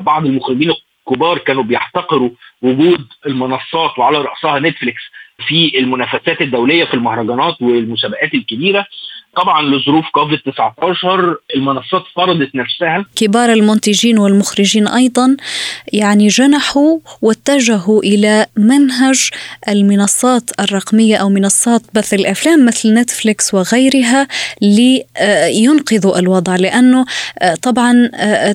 بعض 0.00 0.26
المخرجين 0.26 0.72
الكبار 1.08 1.38
كانوا 1.38 1.62
بيحتقروا 1.62 2.30
وجود 2.62 3.06
المنصات 3.26 3.98
وعلى 3.98 4.18
رأسها 4.18 4.58
نتفليكس 4.58 5.02
في 5.48 5.78
المنافسات 5.78 6.40
الدولية 6.40 6.84
في 6.84 6.94
المهرجانات 6.94 7.62
والمسابقات 7.62 8.34
الكبيرة. 8.34 8.86
طبعا 9.36 9.62
لظروف 9.62 10.04
كوفيد 10.12 10.38
19 10.38 11.36
المنصات 11.56 12.02
فرضت 12.16 12.54
نفسها. 12.54 13.04
كبار 13.16 13.52
المنتجين 13.52 14.18
والمخرجين 14.18 14.88
أيضا 14.88 15.36
يعني 15.92 16.28
جنحوا 16.28 16.98
واتجهوا 17.22 18.02
إلى 18.02 18.46
منهج 18.56 19.30
المنصات 19.68 20.50
الرقمية 20.60 21.16
أو 21.16 21.28
منصات 21.28 21.82
بث 21.94 22.14
الأفلام 22.14 22.66
مثل 22.66 22.94
نتفليكس 22.94 23.54
وغيرها 23.54 24.28
لينقذوا 24.62 26.18
الوضع 26.18 26.56
لأنه 26.56 27.04
طبعا 27.62 28.10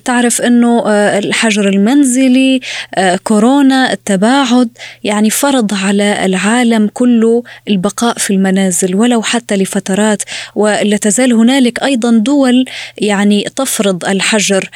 تعرف 0.06 0.42
إنه 0.42 0.84
الحجر 1.18 1.70
المنزلي 1.70 2.60
كورونا 3.24 3.94
التباعد 3.94 4.70
يعني 5.04 5.30
فرض 5.30 5.74
على 5.74 6.26
العالم 6.26 6.90
كله 6.94 7.44
البقاء 7.70 8.18
في 8.18 8.34
المنازل 8.34 8.96
ولو 8.96 9.22
حتى 9.22 9.56
لفترات 9.56 10.24
ولا 10.68 10.98
تزال 10.98 11.34
هنالك 11.34 11.84
أيضا 11.84 12.12
دول 12.12 12.66
يعني 12.98 13.44
تفرض 13.56 14.06
الحجر 14.06 14.70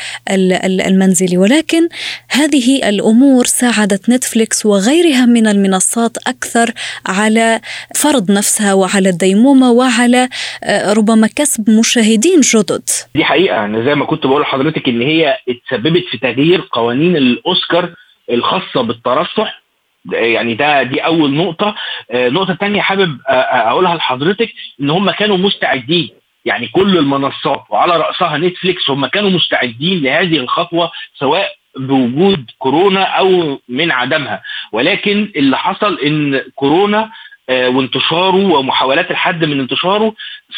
المنزلي. 0.89 1.37
ولكن 1.37 1.87
هذه 2.29 2.89
الأمور 2.89 3.45
ساعدت 3.45 4.09
نتفليكس 4.09 4.65
وغيرها 4.65 5.25
من 5.25 5.47
المنصات 5.47 6.17
أكثر 6.27 6.71
على 7.07 7.61
فرض 7.95 8.31
نفسها 8.31 8.73
وعلى 8.73 9.09
الديمومة 9.09 9.71
وعلى 9.71 10.29
آه، 10.63 10.93
ربما 10.93 11.27
كسب 11.35 11.69
مشاهدين 11.69 12.41
جدد. 12.41 12.89
دي 13.15 13.23
حقيقة. 13.23 13.65
أنا 13.65 13.85
زي 13.85 13.95
ما 13.95 14.05
كنت 14.05 14.27
بقول 14.27 14.41
لحضرتك 14.41 14.87
إن 14.89 15.01
هي 15.01 15.37
اتسببت 15.49 16.03
في 16.11 16.17
تغيير 16.17 16.67
قوانين 16.71 17.17
الأوسكار 17.17 17.93
الخاصة 18.31 18.81
بالترشح. 18.81 19.60
يعني 20.11 20.53
ده 20.53 20.83
دي 20.83 20.99
أول 20.99 21.33
نقطة. 21.33 21.75
النقطه 22.13 22.49
آه، 22.49 22.53
الثانية 22.53 22.81
حابب 22.81 23.19
آه، 23.29 23.31
آه، 23.31 23.69
أقولها 23.69 23.95
لحضرتك 23.95 24.53
إن 24.81 24.89
هم 24.89 25.11
كانوا 25.11 25.37
مستعدين. 25.37 26.09
يعني 26.45 26.67
كل 26.67 26.97
المنصات 26.97 27.63
وعلى 27.69 27.97
رأسها 27.97 28.37
نتفليكس 28.37 28.89
هم 28.89 29.05
كانوا 29.05 29.29
مستعدين 29.29 30.03
لهذه 30.03 30.37
الخطوة 30.37 30.91
سواء 31.19 31.55
بوجود 31.77 32.45
كورونا 32.57 33.03
أو 33.03 33.59
من 33.69 33.91
عدمها. 33.91 34.43
ولكن 34.71 35.31
اللي 35.35 35.57
حصل 35.57 35.99
إن 35.99 36.41
كورونا 36.55 37.11
وانتشاره 37.49 38.53
ومحاولات 38.53 39.11
الحد 39.11 39.45
من 39.45 39.59
انتشاره 39.59 40.13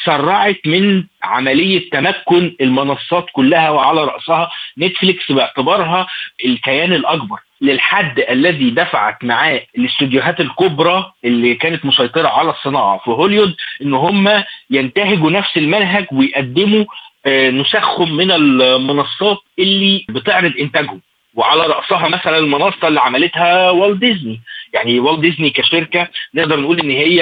سرعت 0.06 0.60
من 0.66 1.04
عملية 1.24 1.90
تمكن 1.90 2.56
المنصات 2.62 3.26
كلها 3.34 3.70
وعلى 3.70 4.04
رأسها 4.04 4.52
نتفليكس 4.78 5.32
باعتبارها 5.32 6.08
الكيان 6.46 6.94
الأكبر. 6.94 7.40
للحد 7.64 8.20
الذي 8.20 8.70
دفعت 8.70 9.24
معاه 9.24 9.62
الاستوديوهات 9.78 10.40
الكبرى 10.40 11.12
اللي 11.26 11.56
كانت 11.56 11.86
مسيطرة 11.86 12.28
على 12.28 12.50
الصناعة 12.50 12.98
في 12.98 13.12
هوليود 13.12 13.56
إن 13.82 13.94
هم 13.94 14.44
ينتهجوا 14.70 15.32
نفس 15.32 15.58
المنهج 15.58 16.06
ويقدموا 16.12 16.86
آه، 17.26 17.50
نسخهم 17.50 18.18
من 18.18 18.32
المنصات 18.32 19.38
اللي 19.60 20.06
بتعرض 20.10 20.54
إنتاجهم. 20.60 21.02
وعلى 21.36 21.64
رأسها 21.64 22.08
مثلا 22.08 22.38
المنصة 22.38 22.88
اللي 22.88 23.00
عملتها 23.00 23.70
والت 23.70 24.00
ديزني 24.00 24.40
يعني 24.74 25.00
والت 25.00 25.20
ديزني 25.20 25.50
كشركة 25.50 26.08
نقدر 26.36 26.60
نقول 26.60 26.80
إن 26.80 26.90
هي 26.90 27.22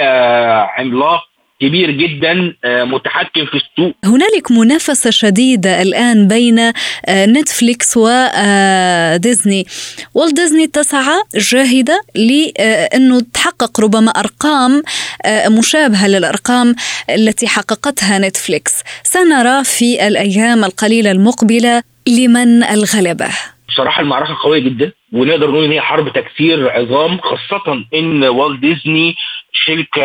عملاق 0.78 1.24
كبير 1.62 1.92
جدا 1.92 2.54
آه، 2.66 2.84
متحكم 2.84 3.46
في 3.46 3.54
السوق. 3.54 3.96
هنالك 4.06 4.52
منافسة 4.52 5.10
شديدة 5.10 5.82
الآن 5.82 6.28
بين 6.28 6.60
آه، 6.60 7.26
نتفليكس 7.26 7.98
وديزني 7.98 9.66
والت 10.14 10.36
ديزني 10.36 10.68
تسعى 10.68 11.22
جاهدة 11.36 12.02
لأنه 12.16 13.22
تحقق 13.34 13.82
ربما 13.82 14.12
أرقام 14.12 14.84
آه، 15.26 15.50
مشابهة 15.50 16.08
للأرقام 16.08 16.76
التي 17.10 17.48
حققتها 17.48 18.20
نتفليكس. 18.20 18.74
سنرى 19.04 19.64
في 19.64 20.08
الأيام 20.08 20.64
القليلة 20.64 21.12
المقبلة 21.12 21.84
لمن 22.08 22.64
الغلبة. 22.64 23.30
بصراحة 23.70 24.02
المعركة 24.02 24.38
قوية 24.44 24.60
جدا 24.60 24.92
ونقدر 25.14 25.52
نقول 25.52 25.64
إن 25.64 25.72
هي 25.72 25.82
حرب 25.82 26.14
تكسير 26.14 26.70
عظام 26.70 27.20
خاصة 27.20 27.86
إن 27.94 28.24
والت 28.24 28.60
ديزني 28.60 29.16
شركة 29.54 30.02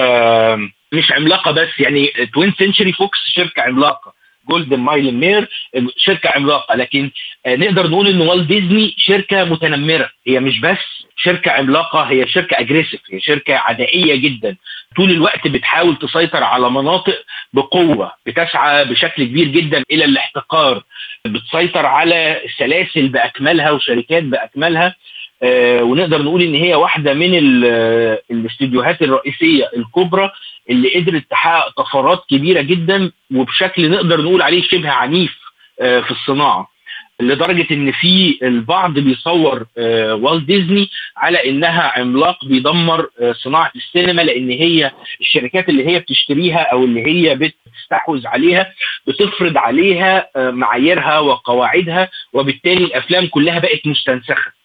مش 0.96 1.12
عملاقة 1.12 1.50
بس 1.50 1.68
يعني 1.78 2.11
Twentieth 2.35 2.52
Century 2.59 2.92
Fox 2.92 3.18
شركة 3.35 3.62
عملاقة 3.62 4.12
Goldwyn 4.48 4.76
Mayer 4.81 5.48
شركة 5.96 6.30
عملاقة. 6.30 6.74
لكن 6.74 7.11
نقدر 7.46 7.87
نقول 7.87 8.09
ان 8.09 8.20
والت 8.20 8.48
ديزني 8.48 8.94
شركة 8.98 9.44
متنمرة. 9.44 10.11
هي 10.26 10.40
مش 10.40 10.61
بس 10.61 10.78
شركة 11.16 11.50
عملاقة 11.50 12.02
هي 12.02 12.26
شركة 12.28 12.61
اجريسيف 12.61 13.00
هي 13.11 13.20
شركة 13.20 13.54
عدائية 13.54 14.16
جدا. 14.16 14.56
طول 14.96 15.11
الوقت 15.11 15.48
بتحاول 15.48 15.96
تسيطر 15.96 16.42
على 16.42 16.70
مناطق 16.70 17.24
بقوة 17.52 18.12
بتسعى 18.26 18.85
بشكل 18.85 19.24
كبير 19.24 19.46
جدا 19.48 19.82
إلى 19.90 20.04
الاحتقار. 20.04 20.82
بتسيطر 21.24 21.87
على 21.87 22.44
السلاسل 22.44 23.09
بأكملها 23.09 23.70
وشركات 23.70 24.22
بأكملها. 24.22 24.94
ونقدر 25.83 26.22
نقول 26.22 26.42
إن 26.42 26.55
هي 26.55 26.75
واحدة 26.75 27.14
من 27.14 27.31
الاستديوهات 28.31 29.03
الرئيسية 29.03 29.70
الكبرى 29.77 30.31
اللي 30.70 30.94
قدرت 30.94 31.25
تحقق 31.31 31.83
طفرات 31.83 32.25
كبيرة 32.31 32.61
جدا 32.62 33.11
وبشكل 33.35 33.90
نقدر 33.90 34.20
نقول 34.20 34.42
عليه 34.42 34.62
شبه 34.62 34.90
عنيف 34.90 35.38
آه 35.81 36.01
في 36.01 36.11
الصناعة 36.11 36.68
لدرجة 37.20 37.66
إن 37.70 37.92
في 37.92 38.38
البعض 38.42 38.99
بيصور 38.99 39.66
آه 39.79 40.14
والت 40.14 40.44
ديزني 40.44 40.88
على 41.16 41.51
إنها 41.51 41.92
عملاق 41.99 42.44
بيدمر 42.44 43.07
آه 43.20 43.33
صناعة 43.33 43.72
السينما 43.77 44.22
لأن 44.22 44.51
هي 44.51 44.90
الشركات 45.20 45.68
اللي 45.68 45.87
هي 45.87 45.99
بتشتريها 46.01 46.59
أو 46.72 46.85
اللي 46.85 47.07
هي 47.07 47.35
بتستحوذ 47.35 48.27
عليها 48.27 48.72
بتفرض 49.07 49.57
عليها 49.57 50.29
آه 50.37 50.51
معاييرها 50.51 51.18
وقواعدها 51.18 52.09
وبالتالي 52.33 52.85
الأفلام 52.85 53.27
كلها 53.27 53.59
بقت 53.59 53.87
مستنسخة. 53.87 54.56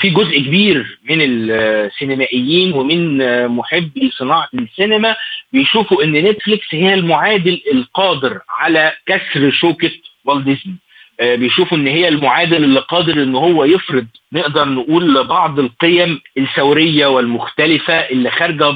في 0.00 0.10
جزء 0.10 0.38
كبير 0.38 0.98
من 1.10 1.16
السينمائيين 1.20 2.72
ومن 2.72 3.18
محبي 3.48 4.10
صناعة 4.10 4.48
السينما 4.54 5.16
بيشوفوا 5.52 6.04
إن 6.04 6.12
نتفليكس 6.12 6.66
هي 6.74 6.94
المعادل 6.94 7.60
القادر 7.72 8.40
على 8.48 8.92
كسر 9.06 9.50
شوكة 9.50 9.90
والت 10.24 10.44
ديزني. 10.44 10.76
آه، 11.20 11.34
بيشوفوا 11.34 11.78
إن 11.78 11.86
هي 11.86 12.08
المعادل 12.08 12.64
اللي 12.64 12.80
قادر 12.80 13.22
إن 13.22 13.34
هو 13.34 13.64
يفرض 13.64 14.06
نقدر 14.32 14.68
نقول 14.68 15.24
بعض 15.26 15.58
القيم 15.58 16.20
الثورية 16.38 17.06
والمختلفة 17.06 17.94
اللي 17.94 18.30
خارجة 18.30 18.74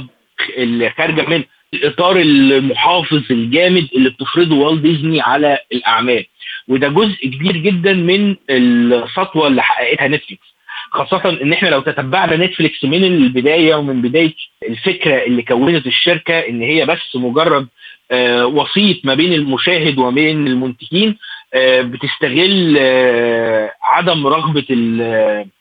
اللي 0.57 0.91
خارجة 0.91 1.23
من 1.29 1.45
الاطار 1.75 2.17
المحافظ 2.17 3.23
الجامد 3.31 3.89
اللي 3.97 4.11
بتفرضه 4.11 4.57
والت 4.57 4.81
ديزني 4.83 5.21
على 5.21 5.59
الأعمال. 5.73 6.25
وده 6.69 6.89
جزء 6.89 7.27
كبير 7.29 7.57
جدا 7.57 7.93
من 7.93 8.37
السطوة 8.51 9.47
اللي 9.47 9.63
حققتها 9.63 10.09
نتفليكس. 10.09 10.56
خاصة 10.97 11.39
إن 11.43 11.53
إحنا 11.53 11.69
لو 11.69 11.81
تتبعنا 11.81 12.37
نتفليكس 12.47 12.85
من 12.85 13.05
البداية 13.05 13.75
ومن 13.75 14.03
بداية 14.03 14.35
الفكرة 14.69 15.25
اللي 15.25 15.43
كونت 15.43 15.87
الشركة 15.87 16.39
إن 16.39 16.63
هي 16.63 16.87
بس 16.87 17.17
مجرد 17.17 17.69
آه، 18.11 18.47
وسيط 18.47 19.05
ما 19.05 19.15
بين 19.15 19.33
المشاهد 19.33 19.99
وما 19.99 20.11
بين 20.11 20.47
المنتجين 20.47 21.19
آه، 21.55 21.83
بتستغل 21.83 22.77
آه، 22.81 23.73
عدم 23.83 24.27
رغبة 24.27 24.67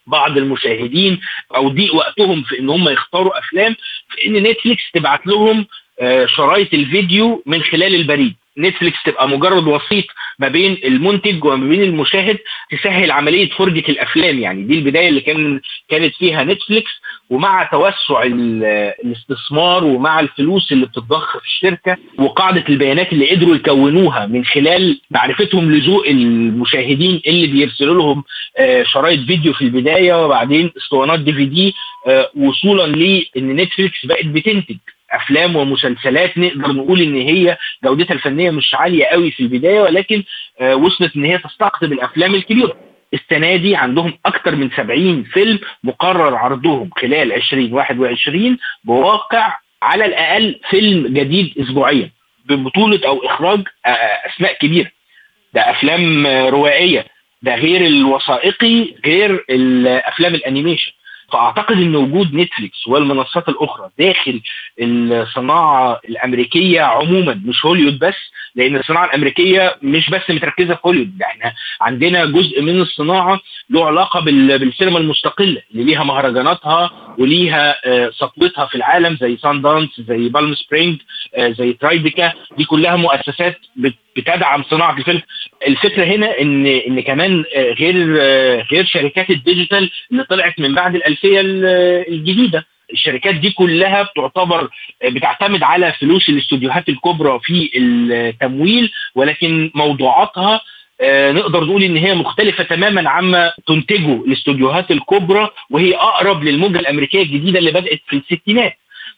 بعض 0.08 0.38
المشاهدين 0.38 1.20
أو 1.56 1.70
ضيق 1.70 1.96
وقتهم 1.96 2.44
في 2.44 2.60
إن 2.60 2.70
هم 2.70 2.90
يختاروا 2.90 3.40
أفلام 3.40 3.76
في 4.10 4.28
إن 4.28 4.44
نتفليكس 4.44 4.84
تبعت 4.94 5.28
لهم 5.28 5.66
شرايط 6.26 6.74
الفيديو 6.74 7.44
من 7.46 7.62
خلال 7.62 7.96
البريد. 7.96 8.36
نتفليكس 8.58 8.98
تبقى 9.06 9.30
مجرد 9.30 9.68
وسيط 9.68 10.06
ما 10.40 10.48
بين 10.48 10.78
المنتج 10.86 11.46
وما 11.46 11.70
بين 11.70 11.84
المشاهد 11.84 12.38
تسهل 12.72 13.12
عملية 13.12 13.50
فرجة 13.50 13.84
الأفلام. 13.90 14.40
يعني 14.40 14.64
دي 14.64 14.74
البداية 14.80 15.10
اللي 15.10 15.22
كان 15.22 15.62
كانت 15.90 16.16
فيها 16.16 16.44
نتفليكس 16.44 16.92
ومع 17.30 17.64
توسع 17.64 18.24
الاستثمار 19.04 19.84
ومع 19.84 20.20
الفلوس 20.20 20.72
اللي 20.72 20.86
بتتضخ 20.86 21.38
في 21.38 21.46
الشركة 21.46 21.98
وقاعدة 22.20 22.64
البيانات 22.70 23.14
اللي 23.14 23.32
قدروا 23.32 23.56
يكونوها 23.56 24.26
من 24.26 24.46
خلال 24.46 25.00
معرفتهم 25.12 25.72
لذوق 25.72 26.08
المشاهدين 26.08 27.22
اللي 27.28 27.48
بيرسلوا 27.48 27.96
لهم 27.96 28.24
آه، 28.60 28.84
شرايط 28.84 29.20
فيديو 29.28 29.54
في 29.54 29.62
البداية 29.62 30.26
وبعدين 30.26 30.72
اسطوانات 30.78 31.20
دي 31.20 31.34
في 31.34 31.46
دي 31.46 31.74
وصولا 32.36 32.84
لأن 32.96 33.56
نتفليكس 33.56 34.06
بقت 34.06 34.26
بتنتج. 34.26 34.78
أفلام 35.16 35.56
ومسلسلات 35.56 36.38
نقدر 36.38 36.72
نقول 36.72 37.02
إن 37.02 37.16
هي 37.16 37.58
جودتها 37.84 38.14
الفنية 38.14 38.52
مش 38.52 38.76
عالية 38.76 39.06
قوي 39.06 39.32
في 39.32 39.40
البداية 39.40 39.82
ولكن 39.82 40.24
آه، 40.60 40.76
وصلت 40.76 41.16
إن 41.16 41.26
هي 41.26 41.38
تستقطب 41.38 41.94
الأفلام 41.94 42.36
الكبيرة. 42.36 42.78
السنة 43.14 43.56
دي 43.56 43.76
عندهم 43.76 44.14
أكثر 44.26 44.56
من 44.56 44.70
70 44.78 45.24
فيلم 45.24 45.60
مقرر 45.84 46.36
عرضهم 46.36 46.90
خلال 46.98 47.34
2021 47.34 48.58
بواقع 48.84 49.58
على 49.82 50.06
الأقل 50.06 50.60
فيلم 50.70 51.08
جديد 51.08 51.54
اسبوعيا 51.60 52.10
ببطولة 52.46 53.00
أو 53.08 53.26
إخراج 53.26 53.60
آه، 53.86 53.90
أسماء 53.90 54.58
كبيرة. 54.58 54.92
ده 55.54 55.62
أفلام 55.62 56.28
روائية. 56.28 57.06
ده 57.42 57.56
غير 57.56 57.86
الوثائقي 57.86 58.94
غير 59.06 59.46
الأفلام 59.50 60.36
ال 60.36 60.41
animation. 60.41 60.92
فاعتقد 61.36 61.76
إن 61.78 61.96
وجود 61.96 62.34
نتفليكس 62.36 62.88
والمنصات 62.88 63.50
الأخرى 63.50 63.90
داخل 64.00 64.42
الصناعة 64.80 66.00
الأمريكية 66.10 66.82
عموما 66.82 67.42
مش 67.46 67.66
هوليوود 67.66 68.00
بس 68.00 68.16
لأن 68.56 68.76
الصناعة 68.76 69.06
الأمريكية 69.06 69.76
مش 69.82 70.10
بس 70.10 70.22
متركزة 70.30 70.74
في 70.76 70.80
هوليوود 70.86 71.22
إحنا 71.22 71.54
عندنا 71.82 72.26
جزء 72.26 72.62
من 72.62 72.82
الصناعة 72.82 73.40
له 73.70 73.86
علاقة 73.86 74.20
بالسينما 74.20 75.00
المستقلة 75.00 75.62
اللي 75.72 75.84
ليها 75.84 76.04
مهرجاناتها 76.04 76.92
وليها 77.18 77.76
آه، 77.86 78.10
سطوتها 78.10 78.66
في 78.66 78.76
العالم 78.76 79.18
زي 79.22 79.38
Sundance 79.38 79.90
زي 80.02 80.30
Palm 80.30 80.56
Springs 80.56 80.98
آه، 81.36 81.50
زي 81.50 81.74
Tribeca 81.74 82.34
دي 82.58 82.66
كلها 82.66 82.96
مؤسسات 82.96 83.58
بتدعم 84.16 84.64
صناعة 84.64 84.98
الفيلم. 84.98 85.22
الفكرة 85.68 86.04
هنا 86.06 86.42
ان 86.42 86.66
إن 86.66 87.00
كمان 87.00 87.44
آه، 87.56 87.72
غير 87.74 87.96
غير 88.72 88.86
شركات 88.86 89.30
ال 89.30 89.38
digital 89.38 89.92
اللي 90.12 90.24
طلعت 90.24 90.60
من 90.60 90.76
بعد 90.76 90.96
الألفية 90.96 91.42
الجديدة. 92.08 92.66
الشركات 92.94 93.36
دي 93.36 93.52
كلها 93.52 94.04
بتعتبر 94.04 94.70
بتعتمد 95.06 95.64
على 95.64 95.94
فلوس 96.00 96.30
الاستوديوهات 96.30 96.90
الكبرى 96.90 97.40
في 97.44 97.70
التمويل 97.76 98.92
ولكن 99.16 99.72
موضوعاتها 99.76 100.62
آه، 101.02 101.32
نقدر 101.32 101.64
نقول 101.64 101.84
إن 101.84 101.98
هي 101.98 102.14
مختلفة 102.16 102.64
تماما 102.64 103.10
عما 103.10 103.54
تنتجه 103.68 104.14
الاستوديوهات 104.14 104.92
الكبرى 104.92 105.50
وهي 105.70 105.96
أقرب 105.96 106.44
للموجة 106.44 106.80
الأمريكية 106.80 107.22
الجديدة 107.22 107.60
اللي 107.60 107.72
بدأت 107.72 108.00
في 108.08 108.16
الستينات. 108.32 108.74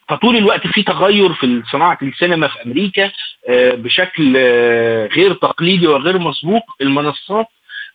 فطول 0.10 0.38
الوقت 0.38 0.68
في 0.68 0.84
تغير 0.84 1.34
في 1.34 1.64
صناعة 1.72 1.98
السينما 2.02 2.48
في 2.48 2.64
أمريكا 2.66 3.12
آه، 3.50 3.72
بشكل 3.72 4.34
آه، 4.38 5.08
غير 5.08 5.34
تقليدي 5.34 5.88
وغير 5.88 6.20
مسبوق 6.20 6.64
المنصات 6.82 7.48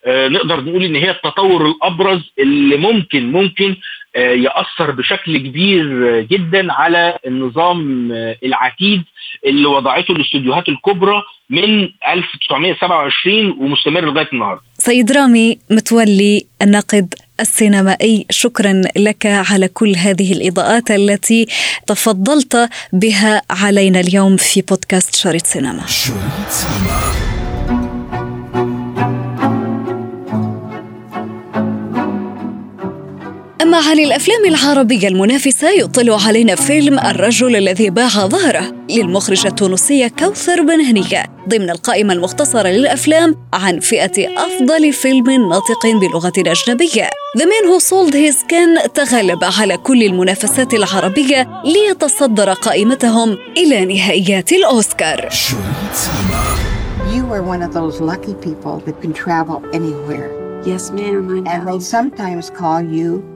نقدر 0.06 0.60
نقول 0.60 0.84
إن 0.84 0.96
هي 0.96 1.10
التطور 1.10 1.66
الأبرز 1.66 2.20
اللي 2.38 2.76
ممكن 2.76 3.32
ممكن 3.32 3.76
يأثر 4.16 4.90
بشكل 4.90 5.38
كبير 5.38 6.20
جدا 6.20 6.72
على 6.72 7.18
النظام 7.26 8.08
العتيد 8.44 9.02
اللي 9.46 9.66
وضعته 9.66 10.12
الاستوديوهات 10.12 10.68
الكبرى 10.68 11.22
من 11.50 11.88
1927 12.08 13.50
ومستمر 13.58 14.04
لغاية 14.04 14.28
النهارده. 14.32 14.62
سيد 14.78 15.12
رامي 15.12 15.58
متولي 15.70 16.46
الناقد 16.62 17.14
السينمائي 17.40 18.26
شكرا 18.30 18.82
لك 18.96 19.26
على 19.26 19.68
كل 19.68 19.96
هذه 19.96 20.32
الإضاءات 20.32 20.90
التي 20.90 21.46
تفضلت 21.86 22.68
بها 22.92 23.42
علينا 23.50 24.00
اليوم 24.00 24.36
في 24.36 24.62
بودكاست 24.62 25.14
شريط 25.14 25.46
سينما. 25.46 25.86
شريط 25.86 26.50
سينما. 26.50 27.41
أما 33.72 33.90
عن 33.90 33.98
الأفلام 33.98 34.44
العربية 34.44 35.08
المنافسة 35.08 35.70
يطل 35.70 36.10
علينا 36.10 36.54
فيلم 36.54 36.98
الرجل 36.98 37.56
الذي 37.56 37.90
باع 37.90 38.08
ظهره 38.08 38.72
للمخرجة 38.90 39.48
التونسية 39.48 40.08
كوثر 40.08 40.62
بن 40.62 40.80
هنية 40.80 41.24
ضمن 41.48 41.70
القائمة 41.70 42.12
المختصرة 42.12 42.68
للأفلام 42.68 43.36
عن 43.52 43.80
فئة 43.80 44.44
أفضل 44.44 44.92
فيلم 44.92 45.48
ناطق 45.48 45.86
بلغة 45.86 46.32
أجنبية 46.38 47.10
The 47.38 47.44
Man 47.44 47.68
Who 47.68 47.80
Sold 47.80 48.14
His 48.14 48.42
Skin 48.42 48.88
تغلب 48.94 49.44
على 49.58 49.76
كل 49.76 50.02
المنافسات 50.02 50.74
العربية 50.74 51.48
ليتصدر 51.64 52.52
قائمتهم 52.52 53.38
إلى 53.56 53.84
نهائيات 53.84 54.52
الأوسكار 54.52 55.28
You 57.14 57.32
are 57.32 57.42
one 57.42 57.62
of 57.62 57.72
those 57.72 58.00
lucky 58.00 58.34
people 58.34 58.78
that 58.86 59.00
can 59.00 59.12
travel 59.12 59.62
anywhere. 59.72 60.28
Yes, 60.64 60.90
ma'am. 60.90 61.28
I 61.28 61.40
know. 61.40 61.50
And 61.50 61.68
they 61.68 61.80
sometimes 61.80 62.50
call 62.50 62.80
you 62.80 63.31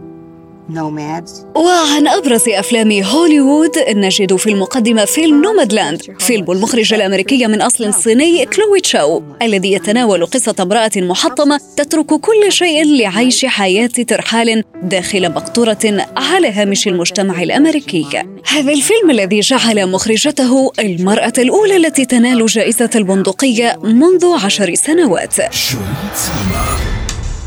وعن 1.55 2.09
أبرز 2.09 2.49
أفلام 2.49 3.03
هوليوود 3.03 3.79
نجد 3.89 4.37
في 4.37 4.51
المقدمة 4.51 5.05
فيلم 5.05 5.43
نومادلاند 5.43 6.03
فيلم 6.19 6.51
المخرجة 6.51 6.95
الأمريكية 6.95 7.47
من 7.47 7.63
أصل 7.63 7.95
صيني 7.95 8.47
كلوي 8.47 8.81
تشاو 8.81 9.23
الذي 9.43 9.73
يتناول 9.73 10.27
قصة 10.27 10.55
امرأة 10.61 10.91
محطمة 10.97 11.61
تترك 11.77 12.07
كل 12.07 12.53
شيء 12.53 12.85
لعيش 12.85 13.47
حياة 13.47 13.87
ترحال 13.87 14.65
داخل 14.83 15.29
مقطورة 15.29 16.07
على 16.17 16.49
هامش 16.49 16.89
المجتمع 16.89 17.43
الأمريكي 17.43 18.07
هذا 18.49 18.73
الفيلم 18.73 19.11
الذي 19.11 19.41
جعل 19.41 19.91
مخرجته 19.91 20.73
المرأة 20.79 21.33
الأولى 21.39 21.77
التي 21.77 22.05
تنال 22.05 22.47
جائزة 22.47 22.91
البندقية 22.95 23.79
منذ 23.83 24.27
عشر 24.45 24.75
سنوات 24.75 25.35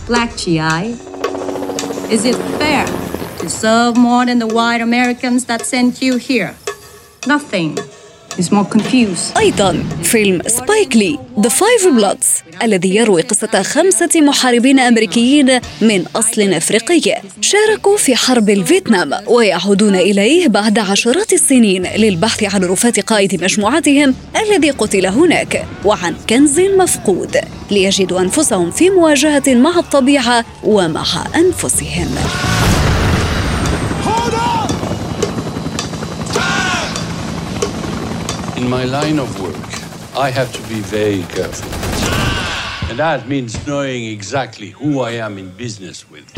Black 0.08 0.36
GI. 0.38 0.98
Is 2.10 2.26
it 2.26 2.36
fair? 2.58 3.09
Deserve 3.40 3.98
more 3.98 4.26
than 4.26 4.40
the 4.40 4.48
white 4.48 4.82
Americans 4.82 5.46
that 5.46 5.62
sent 5.66 6.02
you 6.02 6.18
here. 6.18 6.52
Nothing 7.28 7.78
is 8.38 8.52
more 8.52 8.66
confused. 8.66 9.38
أيضا 9.38 9.84
فيلم 10.04 10.42
سبايك 10.48 10.96
لي 10.96 11.20
The 11.38 11.50
Five 11.50 12.00
Bloods 12.00 12.64
الذي 12.64 12.96
يروي 12.96 13.22
قصة 13.22 13.62
خمسة 13.62 14.22
محاربين 14.22 14.80
أمريكيين 14.80 15.60
من 15.82 16.06
أصل 16.16 16.42
أفريقي 16.42 17.22
شاركوا 17.42 17.98
في 17.98 18.16
حرب 18.16 18.50
الفيتنام 18.50 19.14
ويعودون 19.28 19.96
إليه 19.96 20.48
بعد 20.48 20.80
عشرات 20.80 21.34
السنين 21.34 21.84
للبحث 21.84 22.56
عن 22.56 22.64
رفاة 22.64 22.94
قائد 23.08 23.44
مجموعتهم 23.44 24.16
الذي 24.36 24.72
قتل 24.72 25.06
هناك 25.06 25.66
وعن 25.86 26.16
كنز 26.30 26.60
مفقود 26.60 27.38
ليجدوا 27.72 28.20
أنفسهم 28.20 28.72
في 28.72 28.90
مواجهة 28.90 29.44
مع 29.48 29.80
الطبيعة 29.80 30.46
ومع 30.64 31.06
أنفسهم. 31.36 32.16
In 38.59 38.69
my 38.69 38.85
line 38.85 39.19
of 39.19 39.41
work, 39.41 39.67
I 40.17 40.31
have 40.31 40.53
to 40.53 40.63
be 40.69 40.81
very 40.81 41.23
careful. 41.35 41.71
And 42.89 42.99
that 42.99 43.29
means 43.29 43.67
knowing 43.67 44.05
exactly 44.05 44.71
who 44.71 45.01
I 45.01 45.13
am 45.13 45.39
in 45.39 45.51
business 45.51 46.09
with. 46.11 46.31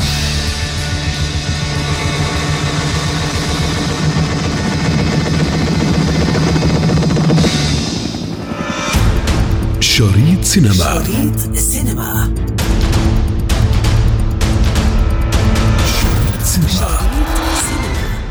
شريط 9.80 10.44
سينما 10.44 11.04
شريط 11.04 11.56
سينما 11.56 12.49